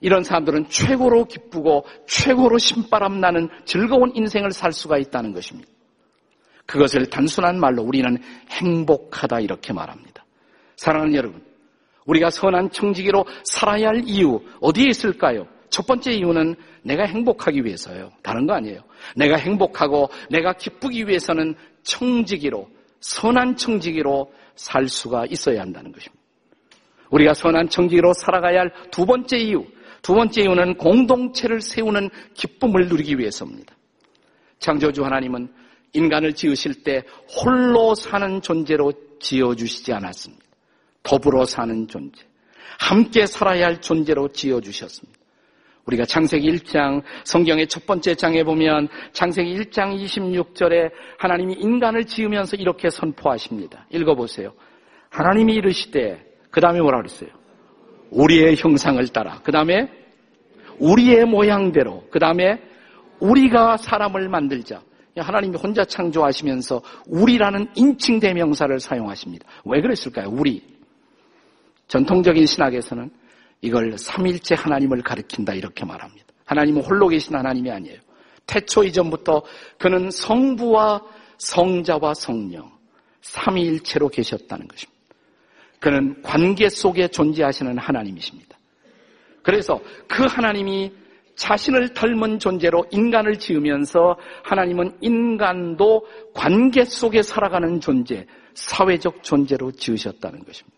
이런 0.00 0.24
사람들은 0.24 0.68
최고로 0.68 1.26
기쁘고 1.26 1.86
최고로 2.08 2.58
신바람 2.58 3.20
나는 3.20 3.48
즐거운 3.64 4.10
인생을 4.14 4.50
살 4.50 4.72
수가 4.72 4.98
있다는 4.98 5.32
것입니다. 5.32 5.70
그것을 6.66 7.06
단순한 7.06 7.58
말로 7.60 7.82
우리는 7.82 8.18
행복하다 8.50 9.40
이렇게 9.40 9.72
말합니다. 9.72 10.24
사랑하는 10.76 11.14
여러분, 11.14 11.42
우리가 12.06 12.30
선한 12.30 12.70
청지기로 12.70 13.24
살아야 13.44 13.88
할 13.88 14.02
이유 14.06 14.40
어디에 14.60 14.88
있을까요? 14.88 15.46
첫 15.70 15.86
번째 15.86 16.12
이유는 16.12 16.54
내가 16.82 17.04
행복하기 17.04 17.64
위해서요. 17.64 18.10
다른 18.22 18.46
거 18.46 18.54
아니에요. 18.54 18.80
내가 19.16 19.36
행복하고 19.36 20.10
내가 20.30 20.52
기쁘기 20.52 21.08
위해서는 21.08 21.54
청지기로 21.82 22.68
선한 23.00 23.56
청지기로 23.56 24.32
살 24.54 24.88
수가 24.88 25.26
있어야 25.26 25.62
한다는 25.62 25.92
것입니다. 25.92 26.22
우리가 27.10 27.34
선한 27.34 27.68
청지기로 27.68 28.12
살아가야 28.14 28.60
할 28.60 28.72
두 28.90 29.06
번째 29.06 29.38
이유, 29.38 29.64
두 30.02 30.14
번째 30.14 30.42
이유는 30.42 30.76
공동체를 30.76 31.60
세우는 31.60 32.10
기쁨을 32.34 32.88
누리기 32.88 33.18
위해서입니다. 33.18 33.74
창조주 34.58 35.04
하나님은 35.04 35.52
인간을 35.94 36.34
지으실 36.34 36.82
때 36.84 37.02
홀로 37.28 37.94
사는 37.94 38.40
존재로 38.40 38.92
지어주시지 39.20 39.92
않았습니다. 39.92 40.44
더불어 41.02 41.44
사는 41.44 41.88
존재, 41.88 42.22
함께 42.78 43.26
살아야 43.26 43.66
할 43.66 43.80
존재로 43.80 44.28
지어주셨습니다. 44.28 45.22
우리가 45.86 46.04
창세기 46.04 46.48
1장 46.52 47.02
성경의 47.24 47.66
첫 47.66 47.86
번째 47.86 48.14
장에 48.14 48.44
보면 48.44 48.88
창세기 49.12 49.56
1장 49.58 49.98
26절에 50.00 50.92
하나님이 51.18 51.54
인간을 51.54 52.04
지으면서 52.04 52.56
이렇게 52.56 52.88
선포하십니다. 52.88 53.86
읽어보세요. 53.90 54.52
하나님이 55.10 55.54
이르시되 55.54 56.24
그 56.50 56.60
다음에 56.60 56.80
뭐라 56.80 56.98
그랬어요? 56.98 57.30
우리의 58.10 58.56
형상을 58.56 59.06
따라 59.08 59.40
그 59.42 59.50
다음에 59.50 59.90
우리의 60.78 61.24
모양대로 61.24 62.04
그 62.10 62.18
다음에 62.18 62.60
우리가 63.18 63.76
사람을 63.76 64.28
만들자. 64.28 64.82
하나님이 65.16 65.58
혼자 65.58 65.84
창조하시면서 65.84 66.80
우리라는 67.06 67.68
인칭 67.74 68.18
대명사를 68.18 68.80
사용하십니다. 68.80 69.46
왜 69.64 69.80
그랬을까요? 69.80 70.28
우리. 70.30 70.62
전통적인 71.92 72.46
신학에서는 72.46 73.10
이걸 73.60 73.98
삼일째 73.98 74.54
하나님을 74.54 75.02
가리킨다 75.02 75.52
이렇게 75.52 75.84
말합니다. 75.84 76.26
하나님은 76.46 76.80
홀로 76.80 77.06
계신 77.06 77.36
하나님이 77.36 77.70
아니에요. 77.70 77.98
태초 78.46 78.82
이전부터 78.82 79.42
그는 79.78 80.10
성부와 80.10 81.02
성자와 81.36 82.14
성령 82.14 82.72
삼위일체로 83.20 84.08
계셨다는 84.08 84.68
것입니다. 84.68 85.02
그는 85.80 86.22
관계 86.22 86.70
속에 86.70 87.08
존재하시는 87.08 87.76
하나님이십니다. 87.76 88.56
그래서 89.42 89.78
그 90.08 90.24
하나님이 90.24 90.92
자신을 91.36 91.92
닮은 91.92 92.38
존재로 92.38 92.86
인간을 92.90 93.38
지으면서 93.38 94.16
하나님은 94.44 94.96
인간도 95.02 96.06
관계 96.32 96.86
속에 96.86 97.22
살아가는 97.22 97.80
존재, 97.80 98.26
사회적 98.54 99.22
존재로 99.22 99.72
지으셨다는 99.72 100.42
것입니다. 100.44 100.71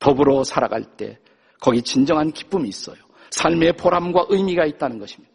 더불어 0.00 0.42
살아갈 0.42 0.82
때 0.82 1.18
거기 1.60 1.82
진정한 1.82 2.32
기쁨이 2.32 2.68
있어요. 2.68 2.96
삶의 3.30 3.74
보람과 3.74 4.26
의미가 4.28 4.64
있다는 4.64 4.98
것입니다. 4.98 5.32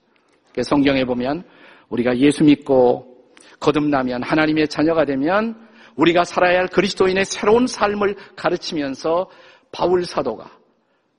성경에 0.63 1.05
보면 1.05 1.43
우리가 1.89 2.17
예수 2.17 2.43
믿고 2.43 3.15
거듭나면 3.59 4.23
하나님의 4.23 4.67
자녀가 4.67 5.05
되면 5.05 5.55
우리가 5.95 6.23
살아야 6.23 6.59
할 6.59 6.67
그리스도인의 6.67 7.25
새로운 7.25 7.67
삶을 7.67 8.15
가르치면서 8.35 9.29
바울 9.71 10.05
사도가 10.05 10.49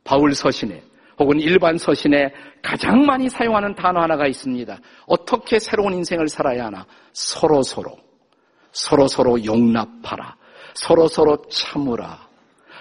바울 0.04 0.34
서신에 0.34 0.82
혹은 1.18 1.40
일반 1.40 1.78
서신에 1.78 2.32
가장 2.62 3.06
많이 3.06 3.28
사용하는 3.28 3.74
단어 3.74 4.00
하나가 4.00 4.26
있습니다. 4.26 4.78
어떻게 5.06 5.58
새로운 5.58 5.94
인생을 5.94 6.28
살아야 6.28 6.66
하나? 6.66 6.86
서로 7.12 7.62
서로. 7.62 7.96
서로 8.72 9.08
서로 9.08 9.42
용납하라. 9.42 10.36
서로 10.74 11.08
서로 11.08 11.38
참으라. 11.48 12.25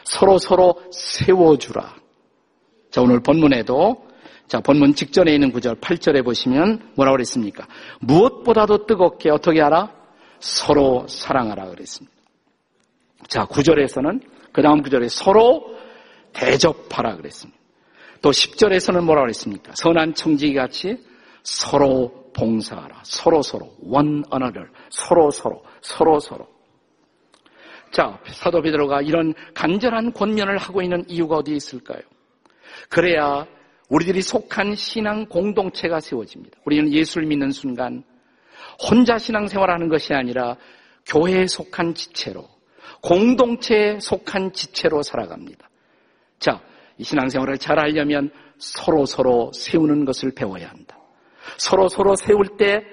서로 0.06 0.38
서로 0.38 0.82
세워주라. 0.92 1.96
자, 2.92 3.02
오늘 3.02 3.20
본문에도 3.20 4.06
자, 4.48 4.60
본문 4.60 4.94
직전에 4.94 5.34
있는 5.34 5.52
구절 5.52 5.76
8절에 5.76 6.24
보시면 6.24 6.92
뭐라고 6.96 7.16
그랬습니까? 7.16 7.68
무엇보다도 8.00 8.86
뜨겁게 8.86 9.32
어떻게 9.32 9.60
하라? 9.60 9.92
서로 10.40 11.08
사랑하라 11.08 11.70
그랬습니다. 11.70 12.16
자, 13.28 13.46
구절에서는 13.46 14.22
그 14.54 14.62
다음 14.62 14.82
구절에 14.84 15.08
서로 15.10 15.76
대접하라 16.34 17.18
그랬습니다. 17.18 17.60
또 18.22 18.30
10절에서는 18.30 19.04
뭐라고 19.04 19.26
그랬습니까? 19.26 19.72
선한 19.76 20.14
청지기 20.14 20.54
같이 20.54 20.98
서로 21.44 22.32
봉사하라. 22.36 23.02
서로 23.04 23.42
서로 23.42 23.74
one 23.82 24.24
another. 24.32 24.70
서로 24.90 25.32
서로 25.32 25.64
서로 25.82 26.20
서로. 26.20 26.55
자, 27.96 28.20
사도 28.28 28.62
베드로가 28.62 29.04
이런 29.04 29.34
간절한 29.54 30.12
권면을 30.12 30.58
하고 30.58 30.82
있는 30.82 31.06
이유가 31.08 31.38
어디에 31.38 31.56
있을까요? 31.56 32.02
그래야 32.90 33.48
우리들이 33.88 34.22
속한 34.22 34.76
신앙 34.76 35.26
공동체가 35.28 36.02
세워집니다. 36.02 36.58
우리는 36.66 36.92
예수를 36.92 37.26
믿는 37.26 37.52
순간 37.52 38.04
혼자 38.82 39.18
신앙생활하는 39.18 39.88
것이 39.88 40.14
아니라 40.14 40.58
교회에 41.06 41.48
속한 41.48 41.94
지체로 41.94 42.46
공동체에 43.02 44.02
속한 44.02 44.52
지체로 44.52 45.02
살아갑니다. 45.02 45.70
자, 46.38 46.60
이 46.98 47.04
신앙생활을 47.06 47.58
잘 47.60 47.80
하려면 47.80 48.30
서로 48.58 49.06
서로 49.06 49.54
세우는 49.54 50.04
것을 50.04 50.34
배워야 50.36 50.68
한다. 50.68 50.98
서로 51.58 51.88
서로 51.88 52.18
세울 52.18 52.58
때 52.58 52.84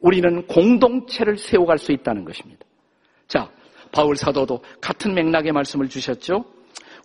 우리는 0.00 0.44
공동체를 0.48 1.38
세워갈 1.38 1.78
수 1.78 1.92
있다는 1.92 2.24
것입니다. 2.24 2.66
자, 3.28 3.48
바울 3.92 4.16
사도도 4.16 4.62
같은 4.80 5.14
맥락의 5.14 5.52
말씀을 5.52 5.88
주셨죠. 5.88 6.44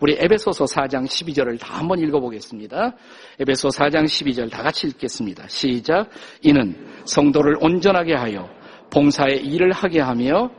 우리 0.02 0.18
에베소서 0.20 0.66
4장 0.66 1.06
12절을 1.06 1.60
다 1.60 1.80
한번 1.80 2.00
읽어보겠습니다. 2.00 2.96
에베소 3.40 3.70
4장 3.70 4.04
12절 4.04 4.52
다 4.52 4.62
같이 4.62 4.88
읽겠습니다. 4.88 5.48
시작. 5.48 6.10
이는 6.42 6.76
성도를 7.06 7.58
온전하게 7.62 8.14
하여 8.14 8.50
봉사의 8.92 9.46
일을 9.46 9.72
하게 9.72 10.02
하며 10.02 10.52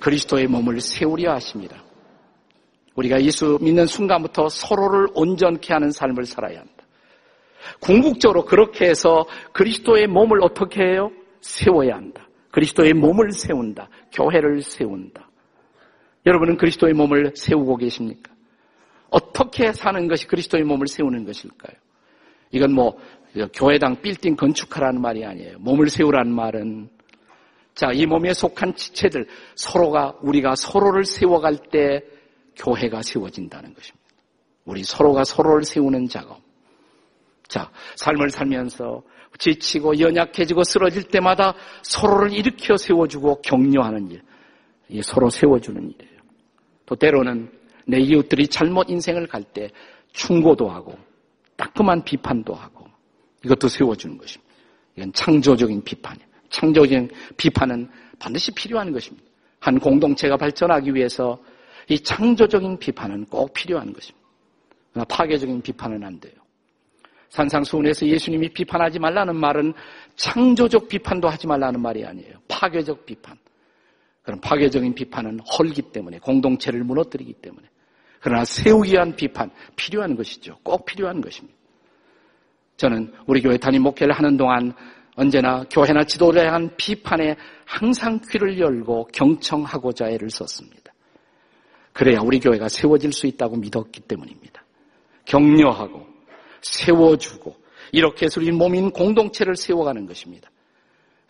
그리스도의 0.00 0.46
몸을 0.46 0.80
세우려 0.80 1.32
하십니다. 1.32 1.82
우리가 2.94 3.22
예수 3.22 3.58
믿는 3.60 3.86
순간부터 3.86 4.48
서로를 4.48 5.08
온전케 5.14 5.72
하는 5.72 5.90
삶을 5.90 6.24
살아야 6.24 6.58
한다. 6.60 6.72
궁극적으로 7.80 8.44
그렇게 8.44 8.86
해서 8.86 9.24
그리스도의 9.52 10.08
몸을 10.08 10.42
어떻게 10.42 10.82
해요? 10.82 11.10
세워야 11.40 11.94
한다. 11.94 12.28
그리스도의 12.50 12.92
몸을 12.92 13.32
세운다. 13.32 13.88
교회를 14.12 14.62
세운다. 14.62 15.28
여러분은 16.24 16.56
그리스도의 16.56 16.94
몸을 16.94 17.32
세우고 17.34 17.76
계십니까? 17.76 18.32
어떻게 19.10 19.72
사는 19.72 20.08
것이 20.08 20.26
그리스도의 20.26 20.64
몸을 20.64 20.86
세우는 20.86 21.24
것일까요? 21.24 21.76
이건 22.50 22.72
뭐 22.72 22.98
교회당 23.54 24.00
빌딩 24.00 24.36
건축하라는 24.36 25.00
말이 25.00 25.24
아니에요. 25.24 25.58
몸을 25.58 25.88
세우라는 25.88 26.32
말은 26.32 26.90
자, 27.74 27.90
이 27.92 28.04
몸에 28.06 28.34
속한 28.34 28.74
지체들 28.74 29.26
서로가 29.54 30.18
우리가 30.20 30.54
서로를 30.54 31.04
세워갈 31.04 31.56
때 31.70 32.02
교회가 32.56 33.02
세워진다는 33.02 33.74
것입니다. 33.74 34.02
우리 34.64 34.84
서로가 34.84 35.24
서로를 35.24 35.64
세우는 35.64 36.08
작업. 36.08 36.40
자, 37.48 37.70
삶을 37.96 38.30
살면서 38.30 39.02
지치고 39.38 39.98
연약해지고 39.98 40.64
쓰러질 40.64 41.04
때마다 41.04 41.54
서로를 41.82 42.32
일으켜 42.32 42.76
세워주고 42.76 43.40
격려하는 43.42 44.10
일. 44.10 44.22
서로 45.02 45.30
세워주는 45.30 45.82
일이에요. 45.82 46.11
또 46.86 46.94
때로는 46.96 47.50
내 47.86 47.98
이웃들이 47.98 48.48
잘못 48.48 48.88
인생을 48.90 49.26
갈 49.26 49.42
때 49.42 49.70
충고도 50.12 50.68
하고 50.68 50.96
따끔한 51.56 52.04
비판도 52.04 52.54
하고 52.54 52.86
이것도 53.44 53.68
세워주는 53.68 54.18
것입니다. 54.18 54.52
이건 54.96 55.12
창조적인 55.12 55.82
비판이에요. 55.82 56.28
창조적인 56.50 57.10
비판은 57.36 57.88
반드시 58.18 58.52
필요한 58.52 58.92
것입니다. 58.92 59.26
한 59.58 59.78
공동체가 59.78 60.36
발전하기 60.36 60.94
위해서 60.94 61.38
이 61.88 61.98
창조적인 61.98 62.78
비판은 62.78 63.26
꼭 63.26 63.52
필요한 63.52 63.92
것입니다. 63.92 64.28
그러나 64.92 65.04
파괴적인 65.06 65.62
비판은 65.62 66.04
안 66.04 66.20
돼요. 66.20 66.34
산상수훈에서 67.30 68.06
예수님이 68.06 68.50
비판하지 68.50 68.98
말라는 68.98 69.34
말은 69.36 69.72
창조적 70.16 70.88
비판도 70.88 71.28
하지 71.28 71.46
말라는 71.46 71.80
말이 71.80 72.04
아니에요. 72.04 72.36
파괴적 72.46 73.06
비판. 73.06 73.36
그런 74.22 74.40
파괴적인 74.40 74.94
비판은 74.94 75.40
헐기 75.40 75.82
때문에 75.82 76.18
공동체를 76.18 76.84
무너뜨리기 76.84 77.34
때문에 77.34 77.66
그러나 78.20 78.44
세우기 78.44 78.92
위한 78.92 79.16
비판 79.16 79.50
필요한 79.74 80.16
것이죠. 80.16 80.58
꼭 80.62 80.84
필요한 80.84 81.20
것입니다. 81.20 81.58
저는 82.76 83.12
우리 83.26 83.42
교회 83.42 83.56
담임 83.56 83.82
목회를 83.82 84.14
하는 84.14 84.36
동안 84.36 84.72
언제나 85.16 85.64
교회나 85.70 86.04
지도를 86.04 86.46
향한 86.46 86.70
비판에 86.76 87.36
항상 87.64 88.20
귀를 88.30 88.58
열고 88.58 89.08
경청하고자 89.12 90.08
애를 90.08 90.30
썼습니다. 90.30 90.92
그래야 91.92 92.20
우리 92.22 92.40
교회가 92.40 92.68
세워질 92.68 93.12
수 93.12 93.26
있다고 93.26 93.56
믿었기 93.56 94.02
때문입니다. 94.02 94.64
격려하고 95.24 96.06
세워주고 96.62 97.56
이렇게 97.92 98.26
해서 98.26 98.40
우리 98.40 98.50
몸인 98.52 98.90
공동체를 98.92 99.56
세워가는 99.56 100.06
것입니다. 100.06 100.50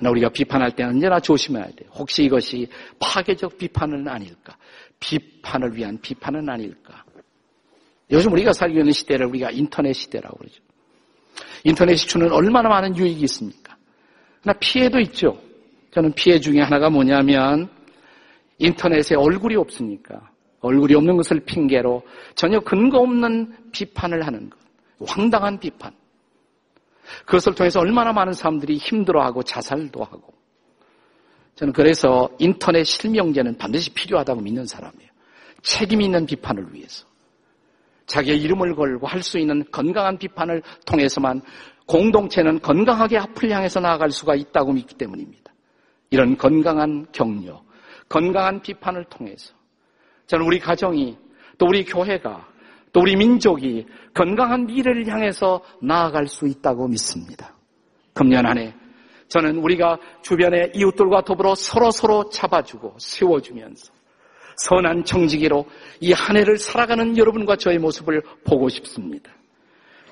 그러나 0.03 0.11
우리가 0.11 0.29
비판할 0.31 0.73
때 0.73 0.83
언제나 0.83 1.21
조심해야 1.21 1.65
돼요. 1.65 1.89
혹시 1.95 2.25
이것이 2.25 2.67
파괴적 2.99 3.57
비판은 3.57 4.09
아닐까? 4.09 4.57
비판을 4.99 5.77
위한 5.77 5.97
비판은 6.03 6.49
아닐까? 6.49 7.05
요즘 8.11 8.33
우리가 8.33 8.53
살고 8.53 8.81
있는 8.81 8.91
시대를 8.91 9.27
우리가 9.27 9.53
인터넷 9.53 9.93
시대라고 9.93 10.39
그러죠. 10.39 10.61
인터넷이 11.63 11.99
주는 11.99 12.33
얼마나 12.33 12.69
많은 12.69 12.97
유익이 12.97 13.23
있습니까? 13.23 13.77
그러나 14.43 14.59
피해도 14.59 14.99
있죠. 15.03 15.41
저는 15.93 16.13
피해 16.15 16.41
중에 16.41 16.61
하나가 16.61 16.91
뭐냐면 16.91 17.69
인터넷에 18.59 19.15
얼굴이 19.15 19.55
없으니까 19.55 20.31
얼굴이 20.61 20.97
없는 20.97 21.17
것을 21.17 21.41
핑계로 21.45 22.03
전혀 22.35 22.59
근거 22.59 22.99
없는 22.99 23.71
비판을 23.71 24.27
하는 24.27 24.51
것. 24.51 24.59
황당한 25.07 25.61
비판. 25.61 25.93
그것을 27.27 27.55
통해서 27.55 27.81
얼마나 27.81 28.13
많은 28.13 28.33
사람들이 28.33 28.77
힘들어하고 28.77 29.43
자살도 29.43 30.03
하고. 30.03 30.33
저는 31.55 31.73
그래서 31.73 32.31
인터넷 32.39 32.85
실명제는 32.85 33.59
반드시 33.59 33.91
필요하다고 33.91 34.41
믿는 34.41 34.67
사람이에요. 34.67 35.11
책임 35.63 36.01
있는 36.01 36.27
비판을 36.27 36.73
위해서. 36.73 37.07
자기의 38.07 38.41
이름을 38.43 38.75
걸고 38.75 39.07
할 39.07 39.23
수 39.23 39.39
있는 39.39 39.65
건강한 39.71 40.19
비판을 40.19 40.63
통해서만 40.87 41.41
공동체는 41.87 42.61
건강하게 42.61 43.19
앞을 43.19 43.51
향해서 43.51 43.81
나아갈 43.81 44.11
수가 44.11 44.35
있다고 44.35 44.73
믿기 44.73 44.95
때문입니다. 44.97 45.53
이런 46.11 46.37
건강한 46.37 47.07
격려, 47.13 47.63
건강한 48.09 48.61
비판을 48.61 49.05
통해서 49.05 49.55
저는 50.27 50.47
우리 50.47 50.59
가정이 50.59 51.17
또 51.59 51.67
우리 51.67 51.85
교회가 51.85 52.52
또 52.93 53.01
우리 53.01 53.17
민족이 53.17 53.87
건강한 54.15 54.67
미래를 54.67 55.07
향해서 55.09 55.63
나아갈 55.81 56.27
수 56.27 56.47
있다고 56.47 56.89
믿습니다. 56.89 57.57
금년 58.13 58.47
안에 58.47 58.75
저는 59.29 59.57
우리가 59.59 59.99
주변의 60.23 60.73
이웃들과 60.75 61.23
더불어 61.23 61.55
서로 61.55 61.91
서로 61.91 62.29
잡아주고 62.29 62.97
세워주면서 62.99 63.93
선한 64.59 65.07
정직이로 65.07 65.67
이 66.01 66.13
한 66.13 66.37
해를 66.37 66.59
살아가는 66.59 67.17
여러분과 67.17 67.57
저의 67.57 67.79
모습을 67.79 68.21
보고 68.45 68.69
싶습니다. 68.69 69.33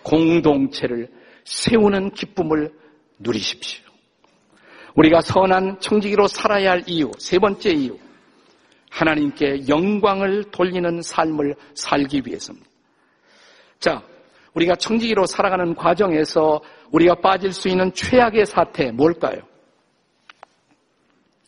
공동체를 0.03 1.09
세우는 1.45 2.13
기쁨을 2.13 2.73
누리십시오. 3.19 3.85
우리가 4.97 5.21
선한 5.21 5.81
청지기로 5.81 6.27
살아야 6.27 6.71
할 6.71 6.83
이유, 6.87 7.11
세 7.19 7.39
번째 7.39 7.71
이유. 7.71 7.99
하나님께 8.91 9.69
영광을 9.69 10.45
돌리는 10.51 11.03
삶을 11.03 11.55
살기 11.75 12.23
위해서입니다. 12.27 12.70
자, 13.81 14.03
우리가 14.53 14.77
청지기로 14.77 15.25
살아가는 15.27 15.75
과정에서 15.75 16.61
우리가 16.93 17.17
빠질 17.17 17.53
수 17.53 17.69
있는 17.69 17.93
최악의 17.95 18.45
사태 18.45 18.93
뭘까요? 18.93 19.41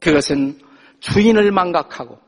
그것은 0.01 0.59
주인을 1.01 1.53
망각하고 1.53 2.18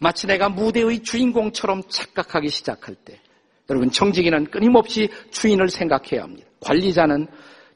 마치 0.00 0.26
내가 0.26 0.48
무대의 0.48 1.02
주인공처럼 1.02 1.82
착각하기 1.88 2.48
시작할 2.48 2.94
때 2.96 3.20
여러분 3.68 3.90
청지기는 3.90 4.46
끊임없이 4.46 5.08
주인을 5.30 5.68
생각해야 5.68 6.22
합니다. 6.22 6.48
관리자는 6.60 7.28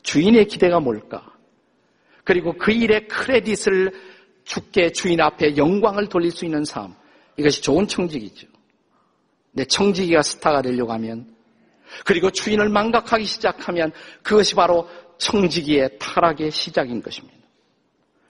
주인의 0.03 0.47
기대가 0.47 0.81
뭘까? 0.81 1.25
그리고 2.25 2.55
그 2.55 2.73
일의 2.73 3.07
크레딧을 3.07 3.93
주께 4.45 4.91
주인 4.91 5.21
앞에 5.21 5.57
영광을 5.57 6.09
돌릴 6.09 6.31
수 6.31 6.45
있는 6.45 6.65
삶. 6.65 6.95
이것이 7.37 7.63
좋은 7.63 7.87
청직이죠. 7.87 8.49
내 9.53 9.65
청지기가 9.65 10.23
스타가 10.23 10.63
되려고 10.63 10.93
하면 10.93 11.36
그리고 12.05 12.31
주인을 12.31 12.69
망각하기 12.69 13.25
시작하면 13.25 13.93
그것이 14.23 14.55
바로 14.55 14.89
청지기의 15.19 15.99
타락의 15.99 16.51
시작인 16.51 17.03
것입니다. 17.03 17.37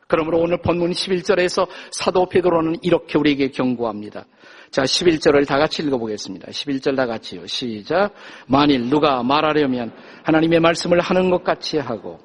그러므로 0.08 0.40
오늘 0.40 0.58
본문 0.58 0.92
11절에서 0.92 1.66
사도 1.90 2.26
베드로는 2.26 2.76
이렇게 2.82 3.18
우리에게 3.18 3.50
경고합니다. 3.50 4.24
자, 4.70 4.82
11절을 4.82 5.46
다 5.46 5.58
같이 5.58 5.82
읽어보겠습니다. 5.82 6.48
11절 6.48 6.96
다 6.96 7.06
같이요. 7.06 7.46
시작. 7.46 8.12
만일 8.46 8.88
누가 8.88 9.22
말하려면 9.22 9.92
하나님의 10.22 10.60
말씀을 10.60 11.00
하는 11.00 11.30
것 11.30 11.42
같이 11.42 11.78
하고 11.78 12.20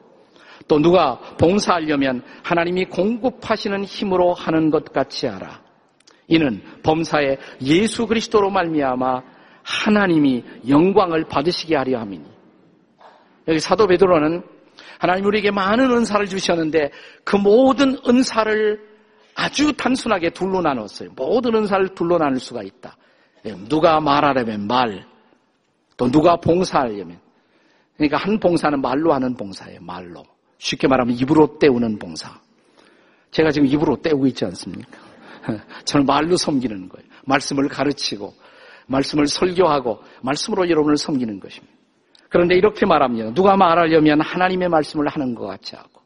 또 0.68 0.80
누가 0.80 1.20
봉사하려면 1.40 2.24
하나님이 2.44 2.86
공급하시는 2.86 3.84
힘으로 3.84 4.34
하는 4.34 4.70
것 4.70 4.86
같이 4.94 5.26
하라. 5.26 5.62
이는 6.28 6.62
범사에 6.84 7.38
예수 7.64 8.08
그리스도로 8.08 8.50
말미암아 8.50 9.22
하나님이 9.64 10.44
영광을 10.68 11.26
받으시게 11.26 11.76
하려 11.76 12.00
함이니. 12.00 12.26
여기 13.48 13.60
사도 13.60 13.88
베드로는 13.88 14.44
하나님 15.00 15.26
우리에게 15.26 15.52
많은 15.52 15.92
은사를 15.92 16.26
주셨는데 16.28 16.92
그 17.24 17.36
모든 17.36 17.98
은사를 18.08 18.92
아주 19.36 19.74
단순하게 19.74 20.32
둘로 20.32 20.62
나눴어요. 20.62 21.10
모든 21.16 21.56
은사를 21.56 21.96
둘로 21.96 22.18
나눌 22.18 22.40
수가 22.40 22.64
있다. 22.64 22.96
예, 23.46 23.56
누가 23.68 24.00
말하려면 24.00 24.68
말, 24.68 25.06
또 25.98 26.10
누가 26.12 26.36
봉사하려면. 26.36 27.20
그러니까 27.96 28.18
한 28.18 28.40
봉사는 28.40 28.80
말로 28.80 29.14
하는 29.14 29.36
봉사예요. 29.36 29.80
말로. 29.82 30.24
쉽게 30.58 30.88
말하면 30.88 31.16
입으로 31.16 31.58
때우는 31.58 31.98
봉사. 31.98 32.40
제가 33.32 33.52
지금 33.52 33.68
입으로 33.68 33.96
때우고 33.96 34.28
있지 34.28 34.46
않습니까? 34.46 35.00
저는 35.86 36.06
말로 36.06 36.38
섬기는 36.38 36.90
거예요. 36.90 37.08
말씀을 37.26 37.68
가르치고, 37.68 38.34
말씀을 38.92 39.28
설교하고, 39.28 40.00
말씀으로 40.22 40.70
여러분을 40.70 40.98
섬기는 40.98 41.40
것입니다. 41.40 41.74
그런데 42.30 42.56
이렇게 42.56 42.86
말합니다. 42.86 43.34
누가 43.34 43.58
말하려면 43.58 44.22
하나님의 44.22 44.70
말씀을 44.70 45.08
하는 45.08 45.34
것 45.36 45.48
같이 45.48 45.76
하고, 45.76 46.02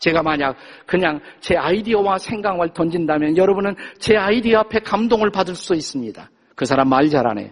제가 0.00 0.22
만약 0.22 0.56
그냥 0.86 1.20
제 1.40 1.56
아이디어와 1.56 2.18
생각을 2.18 2.72
던진다면 2.72 3.36
여러분은 3.36 3.74
제 3.98 4.16
아이디어 4.16 4.60
앞에 4.60 4.80
감동을 4.80 5.30
받을 5.30 5.54
수 5.54 5.74
있습니다. 5.74 6.30
그 6.56 6.64
사람 6.64 6.88
말 6.88 7.08
잘하네요. 7.08 7.50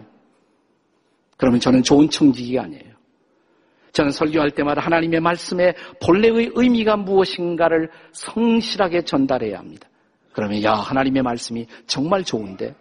그러면 1.37 1.59
저는 1.59 1.83
좋은 1.83 2.09
청지기가 2.09 2.63
아니에요. 2.63 2.99
저는 3.93 4.11
설교할 4.11 4.51
때마다 4.51 4.81
하나님의 4.81 5.19
말씀의 5.19 5.75
본래의 6.03 6.51
의미가 6.55 6.97
무엇인가를 6.97 7.89
성실하게 8.11 9.03
전달해야 9.03 9.57
합니다. 9.57 9.87
그러면 10.33 10.63
야 10.63 10.73
하나님의 10.73 11.23
말씀이 11.23 11.65
정말 11.85 12.23
좋은데 12.23 12.75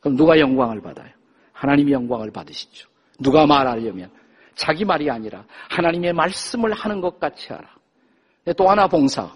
그럼 0.00 0.16
누가 0.16 0.38
영광을 0.38 0.80
받아요? 0.80 1.08
하나님이 1.60 1.92
영광을 1.92 2.30
받으시죠. 2.30 2.88
누가 3.18 3.46
말하려면 3.46 4.10
자기 4.54 4.82
말이 4.82 5.10
아니라 5.10 5.44
하나님의 5.68 6.14
말씀을 6.14 6.72
하는 6.72 7.02
것 7.02 7.20
같이 7.20 7.52
하라. 7.52 7.68
또 8.56 8.68
하나 8.68 8.88
봉사. 8.88 9.30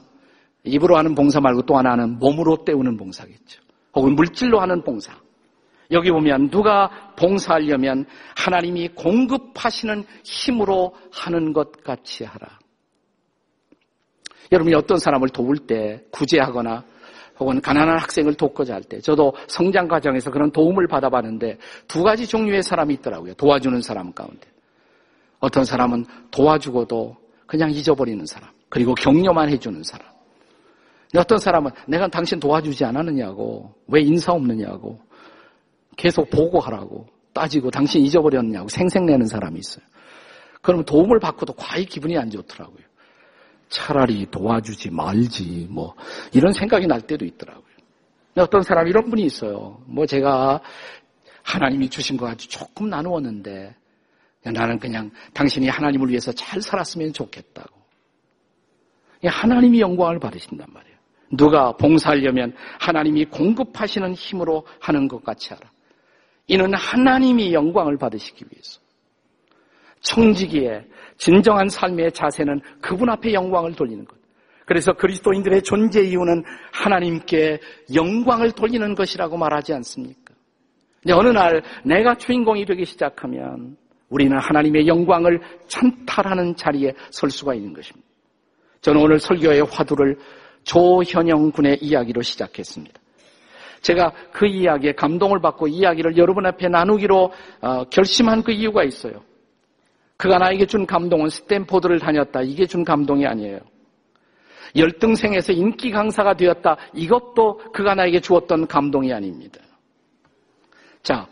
입으로 0.65 0.97
하는 0.97 1.15
봉사 1.15 1.39
말고 1.39 1.63
또 1.67 1.77
하나는 1.77 2.19
몸으로 2.19 2.65
때우는 2.65 2.97
봉사겠죠. 2.97 3.61
혹은 3.95 4.15
물질로 4.15 4.59
하는 4.59 4.83
봉사. 4.83 5.13
여기 5.91 6.11
보면 6.11 6.49
누가 6.49 7.13
봉사하려면 7.17 8.07
하나님이 8.35 8.89
공급하시는 8.95 10.05
힘으로 10.25 10.97
하는 11.13 11.53
것 11.53 11.73
같이 11.85 12.25
하라. 12.25 12.59
여러분이 14.51 14.75
어떤 14.75 14.97
사람을 14.99 15.29
도울 15.29 15.59
때 15.59 16.03
구제하거나 16.11 16.85
혹은 17.45 17.61
가난한 17.61 17.99
학생을 17.99 18.35
돕고자 18.35 18.75
할 18.75 18.83
때 18.83 19.01
저도 19.01 19.35
성장 19.47 19.87
과정에서 19.87 20.31
그런 20.31 20.51
도움을 20.51 20.89
받아봤는데 20.89 21.59
두 21.87 22.03
가지 22.03 22.27
종류의 22.27 22.63
사람이 22.63 22.95
있더라고요. 22.95 23.35
도와주는 23.35 23.81
사람 23.83 24.13
가운데. 24.13 24.49
어떤 25.41 25.65
사람은 25.65 26.07
도와주고도 26.31 27.17
그냥 27.47 27.71
잊어버리는 27.71 28.25
사람. 28.25 28.51
그리고 28.71 28.95
격려만 28.95 29.51
해주는 29.51 29.83
사람. 29.83 30.09
어떤 31.17 31.39
사람은 31.39 31.71
내가 31.87 32.09
당신 32.09 32.41
도와주지 32.41 32.85
않았느냐고, 32.85 33.73
왜 33.87 34.01
인사 34.01 34.33
없느냐고, 34.33 34.99
계속 35.97 36.29
보고하라고, 36.31 37.07
따지고 37.33 37.71
당신 37.71 38.01
잊어버렸냐고 38.03 38.69
생색내는 38.69 39.27
사람이 39.27 39.59
있어요. 39.59 39.85
그러면 40.63 40.85
도움을 40.87 41.21
받고도 41.21 41.53
과히 41.53 41.85
기분이 41.85 42.17
안 42.17 42.31
좋더라고요. 42.31 42.85
차라리 43.75 44.25
도와주지 44.31 44.91
말지, 44.91 45.67
뭐, 45.69 45.97
이런 46.33 46.53
생각이 46.53 46.87
날 46.87 47.01
때도 47.01 47.25
있더라고요. 47.25 47.65
어떤 48.37 48.63
사람 48.63 48.87
이런 48.87 49.11
분이 49.11 49.25
있어요. 49.25 49.83
뭐 49.87 50.07
제가 50.07 50.61
하나님이 51.43 51.89
주신 51.89 52.17
거 52.17 52.29
아주 52.29 52.49
조금 52.49 52.89
나누었는데 52.89 53.75
나는 54.45 54.79
그냥 54.79 55.11
당신이 55.33 55.69
하나님을 55.69 56.09
위해서 56.09 56.33
잘 56.33 56.61
살았으면 56.63 57.13
좋겠다고. 57.13 57.83
하나님이 59.25 59.81
영광을 59.81 60.19
받으신단 60.19 60.67
말이에요. 60.71 60.97
누가 61.33 61.73
봉사하려면 61.73 62.55
하나님이 62.79 63.27
공급하시는 63.27 64.15
힘으로 64.15 64.67
하는 64.81 65.09
것 65.09 65.25
같이 65.25 65.53
하라. 65.53 65.71
이는 66.47 66.75
하나님이 66.75 67.55
영광을 67.55 67.97
받으시기 67.99 68.45
위해서. 68.51 68.81
청지기에 70.01 70.85
진정한 71.17 71.69
삶의 71.69 72.13
자세는 72.13 72.61
그분 72.81 73.09
앞에 73.11 73.33
영광을 73.33 73.75
돌리는 73.75 74.05
것. 74.05 74.17
그래서 74.67 74.93
그리스도인들의 74.93 75.63
존재 75.63 76.03
이유는 76.03 76.43
하나님께 76.73 77.61
영광을 77.95 78.53
돌리는 78.53 78.95
것이라고 78.95 79.37
말하지 79.37 79.75
않습니까? 79.75 80.35
어느 81.13 81.29
날 81.29 81.63
내가 81.85 82.15
주인공이 82.15 82.65
되기 82.65 82.85
시작하면 82.85 83.77
우리는 84.09 84.37
하나님의 84.39 84.87
영광을 84.87 85.41
찬탈하는 85.69 86.57
자리에 86.57 86.95
설 87.11 87.31
수가 87.31 87.55
있는 87.55 87.75
것입니다. 87.75 88.07
저는 88.81 89.01
오늘 89.01 89.19
설교의 89.19 89.63
화두를 89.71 90.17
조현영 90.63 91.51
군의 91.53 91.79
이야기로 91.81 92.23
시작했습니다. 92.23 93.01
제가 93.83 94.13
그 94.33 94.47
이야기에 94.47 94.93
감동을 94.93 95.41
받고 95.41 95.69
이야기를 95.69 96.17
여러분 96.17 96.47
앞에 96.47 96.69
나누기로 96.69 97.33
어, 97.61 97.85
결심한 97.85 98.43
그 98.43 98.51
이유가 98.51 98.83
있어요. 98.83 99.23
그가 100.17 100.39
나에게 100.39 100.67
준 100.67 100.87
감동은 100.87 101.29
스탠포드를 101.29 101.99
다녔다. 101.99 102.43
이게 102.43 102.67
준 102.67 102.85
감동이 102.85 103.27
아니에요. 103.27 103.59
열등생에서 104.77 105.53
인기 105.53 105.91
강사가 105.91 106.35
되었다. 106.35 106.77
이것도 106.95 107.59
그가 107.73 107.95
나에게 107.95 108.21
주었던 108.21 108.67
감동이 108.67 109.13
아닙니다. 109.13 109.61
자, 111.03 111.27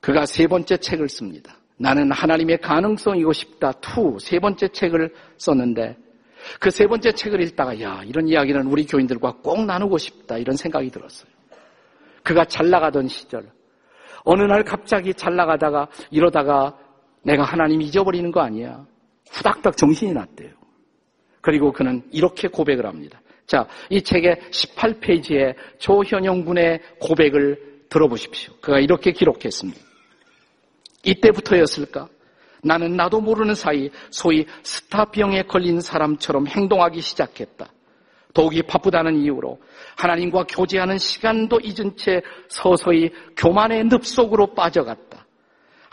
그가 0.00 0.26
세 0.26 0.46
번째 0.46 0.76
책을 0.76 1.08
씁니다. 1.08 1.56
나는 1.78 2.10
하나님의 2.10 2.58
가능성이고 2.58 3.32
싶다. 3.32 3.72
또, 3.72 4.16
세 4.20 4.38
번째 4.38 4.68
책을 4.68 5.12
썼는데 5.36 5.96
그 6.60 6.70
세 6.70 6.86
번째 6.86 7.12
책을 7.12 7.42
읽다가 7.42 7.80
야 7.80 8.02
이런 8.04 8.28
이야기는 8.28 8.66
우리 8.66 8.86
교인들과 8.86 9.36
꼭 9.42 9.64
나누고 9.64 9.98
싶다 9.98 10.38
이런 10.38 10.56
생각이 10.56 10.90
들었어요. 10.90 11.30
그가 12.22 12.44
잘 12.44 12.70
나가던 12.70 13.08
시절 13.08 13.50
어느 14.24 14.42
날 14.42 14.64
갑자기 14.64 15.14
잘 15.14 15.36
나가다가 15.36 15.88
이러다가 16.10 16.76
내가 17.26 17.42
하나님 17.42 17.82
잊어버리는 17.82 18.30
거 18.30 18.40
아니야. 18.40 18.86
후닥닥 19.30 19.76
정신이 19.76 20.12
났대요. 20.12 20.50
그리고 21.40 21.72
그는 21.72 22.02
이렇게 22.12 22.46
고백을 22.46 22.86
합니다. 22.86 23.20
자, 23.46 23.66
이 23.90 24.00
책의 24.00 24.36
18페이지에 24.50 25.54
조현영 25.78 26.44
군의 26.44 26.80
고백을 27.00 27.84
들어보십시오. 27.88 28.54
그가 28.60 28.78
이렇게 28.78 29.10
기록했습니다. 29.10 29.80
이때부터였을까? 31.04 32.08
나는 32.62 32.96
나도 32.96 33.20
모르는 33.20 33.54
사이 33.54 33.90
소위 34.10 34.46
스타병에 34.62 35.42
걸린 35.42 35.80
사람처럼 35.80 36.46
행동하기 36.46 37.00
시작했다. 37.00 37.72
더욱이 38.34 38.62
바쁘다는 38.62 39.16
이유로 39.16 39.58
하나님과 39.96 40.44
교제하는 40.44 40.98
시간도 40.98 41.60
잊은 41.60 41.96
채 41.96 42.22
서서히 42.48 43.10
교만의 43.36 43.84
늪 43.84 44.04
속으로 44.04 44.54
빠져갔다. 44.54 45.25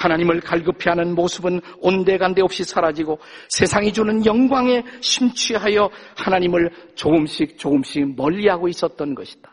하나님을 0.03 0.41
갈급해하는 0.41 1.15
모습은 1.15 1.61
온데간데 1.79 2.41
없이 2.41 2.63
사라지고 2.63 3.19
세상이 3.49 3.93
주는 3.93 4.25
영광에 4.25 4.83
심취하여 5.01 5.89
하나님을 6.15 6.69
조금씩 6.95 7.57
조금씩 7.57 8.15
멀리하고 8.15 8.67
있었던 8.67 9.15
것이다. 9.15 9.51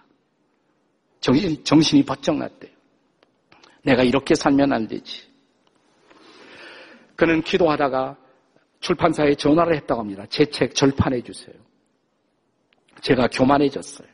정신, 1.20 1.62
정신이 1.64 2.04
번쩍 2.04 2.36
났대요. 2.36 2.70
내가 3.82 4.02
이렇게 4.02 4.34
살면 4.34 4.72
안 4.72 4.86
되지. 4.88 5.28
그는 7.16 7.42
기도하다가 7.42 8.16
출판사에 8.80 9.34
전화를 9.34 9.76
했다고 9.76 10.00
합니다. 10.00 10.24
제 10.30 10.46
책 10.46 10.74
절판해 10.74 11.20
주세요. 11.22 11.54
제가 13.02 13.28
교만해졌어요. 13.28 14.08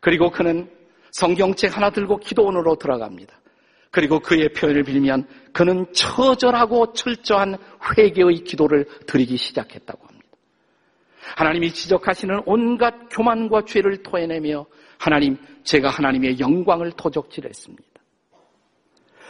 그리고 0.00 0.30
그는 0.30 0.70
성경책 1.12 1.76
하나 1.76 1.90
들고 1.90 2.18
기도원으로 2.18 2.76
들어갑니다. 2.76 3.38
그리고 3.96 4.20
그의 4.20 4.50
표현을 4.50 4.82
빌면 4.82 5.26
그는 5.54 5.90
처절하고 5.94 6.92
철저한 6.92 7.56
회개의 7.96 8.44
기도를 8.44 8.84
드리기 9.06 9.38
시작했다고 9.38 10.06
합니다. 10.06 10.28
하나님이 11.34 11.70
지적하시는 11.70 12.42
온갖 12.44 12.92
교만과 13.10 13.62
죄를 13.64 14.02
토해내며 14.02 14.66
하나님, 14.98 15.38
제가 15.64 15.88
하나님의 15.88 16.38
영광을 16.38 16.92
토적질했습니다. 16.92 17.84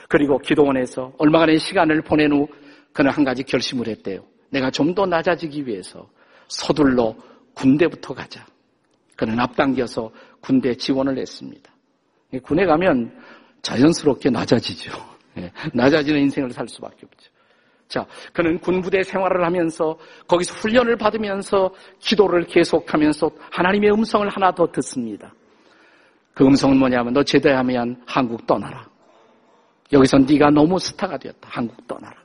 그리고 0.09 0.38
기도원에서 0.38 1.12
얼마간의 1.16 1.61
시간을 1.61 2.02
보낸 2.02 2.33
후 2.33 2.48
그는 2.92 3.12
한 3.12 3.22
가지 3.24 3.44
결심을 3.44 3.87
했대요. 3.87 4.24
내가 4.50 4.72
좀 4.72 4.96
더 4.96 5.07
낮아지기 5.07 5.64
위해서 5.64 6.11
서둘러 6.48 7.14
군대부터 7.55 8.14
가자. 8.14 8.44
그는 9.14 9.38
앞당겨서 9.38 10.11
군대 10.40 10.74
지원을 10.74 11.18
했습니다. 11.18 11.70
군에 12.42 12.66
가면 12.66 13.16
자연스럽게 13.66 14.31
낮아지죠. 14.31 14.92
예, 15.38 15.50
낮아지는 15.74 16.20
인생을 16.22 16.50
살 16.52 16.68
수밖에 16.68 17.05
없죠. 17.05 17.31
자, 17.88 18.07
그는 18.33 18.59
군부대 18.61 19.02
생활을 19.02 19.44
하면서 19.44 19.98
거기서 20.29 20.55
훈련을 20.55 20.96
받으면서 20.96 21.72
기도를 21.98 22.44
계속하면서 22.46 23.31
하나님의 23.50 23.90
음성을 23.92 24.29
하나 24.29 24.52
더 24.52 24.70
듣습니다. 24.70 25.35
그 26.33 26.44
음성은 26.44 26.79
뭐냐면 26.79 27.12
너 27.12 27.24
제대하면 27.24 28.02
한국 28.07 28.46
떠나라. 28.46 28.88
여기서 29.92 30.18
네가 30.18 30.50
너무 30.50 30.79
스타가 30.79 31.16
되었다. 31.16 31.48
한국 31.50 31.87
떠나라. 31.88 32.16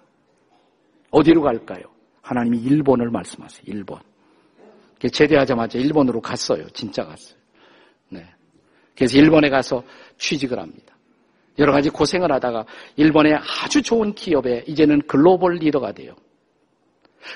어디로 1.09 1.41
갈까요? 1.41 1.83
하나님이 2.21 2.59
일본을 2.59 3.09
말씀하세요. 3.09 3.63
일본. 3.67 3.99
제대하자마자 4.99 5.79
일본으로 5.79 6.21
갔어요. 6.21 6.67
진짜 6.69 7.03
갔어요. 7.03 7.37
네. 8.09 8.25
그래서 8.95 9.17
일본에 9.17 9.49
가서 9.49 9.83
취직을 10.17 10.59
합니다. 10.59 10.91
여러 11.59 11.71
가지 11.71 11.89
고생을 11.89 12.31
하다가 12.31 12.65
일본의 12.95 13.33
아주 13.35 13.81
좋은 13.81 14.13
기업에 14.13 14.63
이제는 14.67 15.01
글로벌 15.07 15.55
리더가 15.55 15.91
돼요. 15.91 16.15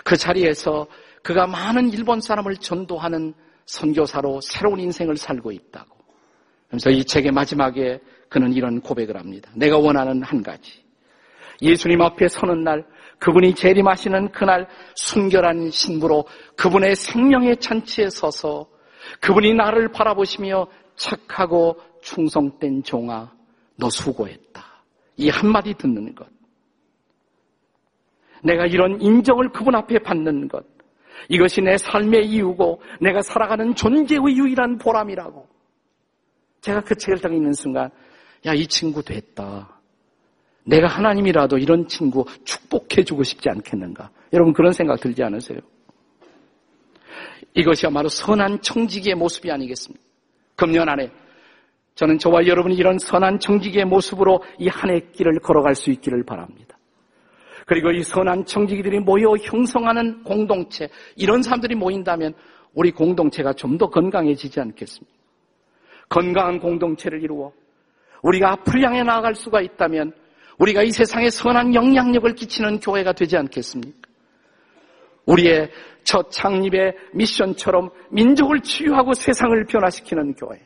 그 0.04 0.16
자리에서 0.16 0.88
그가 1.22 1.48
많은 1.48 1.92
일본 1.92 2.22
사람을 2.22 2.58
전도하는 2.58 3.34
선교사로 3.66 4.42
새로운 4.42 4.80
인생을 4.80 5.18
살고 5.18 5.52
있다고. 5.52 5.96
그래서 6.70 6.90
이 6.90 7.04
책의 7.04 7.32
마지막에 7.32 8.00
그는 8.30 8.54
이런 8.54 8.82
고백을 8.82 9.18
합니다. 9.18 9.52
내가 9.56 9.78
원하는 9.78 10.22
한 10.24 10.44
가지. 10.44 10.84
예수님 11.62 12.02
앞에 12.02 12.28
서는 12.28 12.64
날, 12.64 12.86
그분이 13.20 13.56
재림하시는 13.56 14.32
그날 14.32 14.68
순결한 14.96 15.72
신부로 15.72 16.26
그분의 16.58 16.96
생명의 16.96 17.58
잔치에 17.58 18.10
서서 18.10 18.68
그분이 19.22 19.54
나를 19.54 19.90
바라보시며 19.90 20.68
착하고 20.96 21.80
충성된 22.02 22.84
종아, 22.84 23.32
너 23.78 23.90
수고했다. 23.90 24.64
이 25.18 25.30
한마디 25.30 25.74
듣는 25.74 26.14
것. 26.16 26.28
내가 28.44 28.66
이런 28.66 29.02
인정을 29.02 29.50
그분 29.50 29.76
앞에 29.76 30.00
받는 30.00 30.48
것. 30.48 30.66
이것이 31.30 31.62
내 31.62 31.78
삶의 31.78 32.28
이유고 32.28 32.82
내가 33.02 33.22
살아가는 33.22 33.74
존재의 33.74 34.22
유일한 34.38 34.78
보람이라고. 34.78 35.48
제가 36.62 36.82
그 36.82 36.96
책을 36.96 37.20
딱 37.20 37.34
읽는 37.34 37.54
순간, 37.54 37.90
야, 38.46 38.54
이 38.54 38.68
친구 38.68 39.04
됐다. 39.04 39.80
내가 40.66 40.88
하나님이라도 40.88 41.58
이런 41.58 41.88
친구 41.88 42.26
축복해주고 42.44 43.24
싶지 43.24 43.50
않겠는가. 43.50 44.10
여러분 44.34 44.54
그런 44.54 44.74
생각 44.74 45.00
들지 45.00 45.24
않으세요? 45.24 45.60
이것이야말로 47.54 48.10
선한 48.10 48.62
청지기의 48.62 49.16
모습이 49.16 49.52
아니겠습니까? 49.52 50.04
금년 50.56 50.90
안에 50.90 51.12
저는 51.96 52.18
저와 52.20 52.46
여러분이 52.46 52.76
이런 52.76 52.98
선한 53.00 53.40
청지기의 53.40 53.86
모습으로 53.86 54.44
이 54.60 54.68
한 54.68 54.90
해 54.92 55.00
길을 55.14 55.40
걸어갈 55.40 55.76
수 55.76 55.92
있기를 55.92 56.24
바랍니다. 56.26 56.78
그리고 57.66 57.92
이 57.92 58.04
선한 58.04 58.46
청지기들이 58.46 59.00
모여 59.00 59.34
형성하는 59.42 60.24
공동체, 60.24 60.90
이런 61.16 61.42
사람들이 61.42 61.76
모인다면 61.76 62.34
우리 62.74 62.92
공동체가 62.92 63.54
좀 63.54 63.78
더 63.78 63.90
건강해지지 63.90 64.60
않겠습니까? 64.60 65.16
건강한 66.10 66.60
공동체를 66.60 67.24
이루어 67.24 67.52
우리가 68.22 68.52
앞을 68.52 68.84
향해 68.84 69.02
나아갈 69.04 69.34
수가 69.34 69.62
있다면 69.62 70.12
우리가 70.60 70.84
이 70.84 70.92
세상에 70.92 71.30
선한 71.30 71.74
영향력을 71.74 72.32
끼치는 72.36 72.80
교회가 72.80 73.14
되지 73.14 73.38
않겠습니까? 73.38 74.08
우리의 75.26 75.72
첫 76.04 76.30
창립의 76.30 76.94
미션처럼 77.14 77.90
민족을 78.12 78.60
치유하고 78.62 79.14
세상을 79.14 79.66
변화시키는 79.66 80.36
교회. 80.36 80.62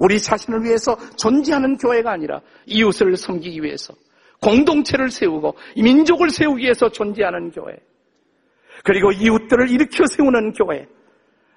우리 0.00 0.18
자신을 0.18 0.64
위해서 0.64 0.96
존재하는 1.16 1.76
교회가 1.76 2.10
아니라 2.10 2.40
이웃을 2.66 3.16
섬기기 3.16 3.62
위해서 3.62 3.94
공동체를 4.40 5.10
세우고 5.10 5.54
민족을 5.76 6.30
세우기 6.30 6.64
위해서 6.64 6.90
존재하는 6.90 7.50
교회. 7.50 7.76
그리고 8.82 9.12
이웃들을 9.12 9.70
일으켜 9.70 10.06
세우는 10.06 10.54
교회. 10.54 10.88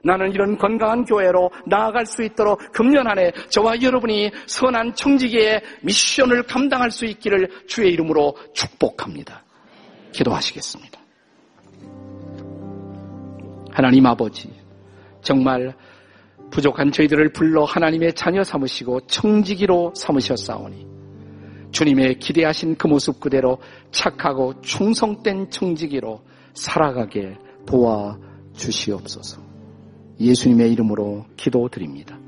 나는 0.05 0.33
이런 0.33 0.57
건강한 0.57 1.05
교회로 1.05 1.49
나아갈 1.65 2.05
수 2.05 2.23
있도록 2.23 2.59
금년 2.73 3.07
안에 3.07 3.31
저와 3.47 3.81
여러분이 3.81 4.31
선한 4.47 4.95
청지기의 4.95 5.61
미션을 5.81 6.43
감당할 6.43 6.91
수 6.91 7.05
있기를 7.05 7.49
주의 7.67 7.93
이름으로 7.93 8.35
축복합니다. 8.53 9.41
기도하시겠습니다. 10.11 10.99
하나님 13.71 14.05
아버지, 14.05 14.49
정말 15.21 15.73
부족한 16.53 16.91
저희들을 16.91 17.33
불러 17.33 17.63
하나님의 17.63 18.13
자녀 18.13 18.43
삼으시고 18.43 19.07
청지기로 19.07 19.93
삼으셨사오니 19.95 20.85
주님의 21.71 22.19
기대하신 22.19 22.75
그 22.75 22.85
모습 22.85 23.19
그대로 23.19 23.57
착하고 23.89 24.61
충성된 24.61 25.49
청지기로 25.49 26.21
살아가게 26.53 27.35
도와 27.65 28.19
주시옵소서. 28.55 29.41
예수님의 30.19 30.71
이름으로 30.73 31.25
기도드립니다. 31.35 32.19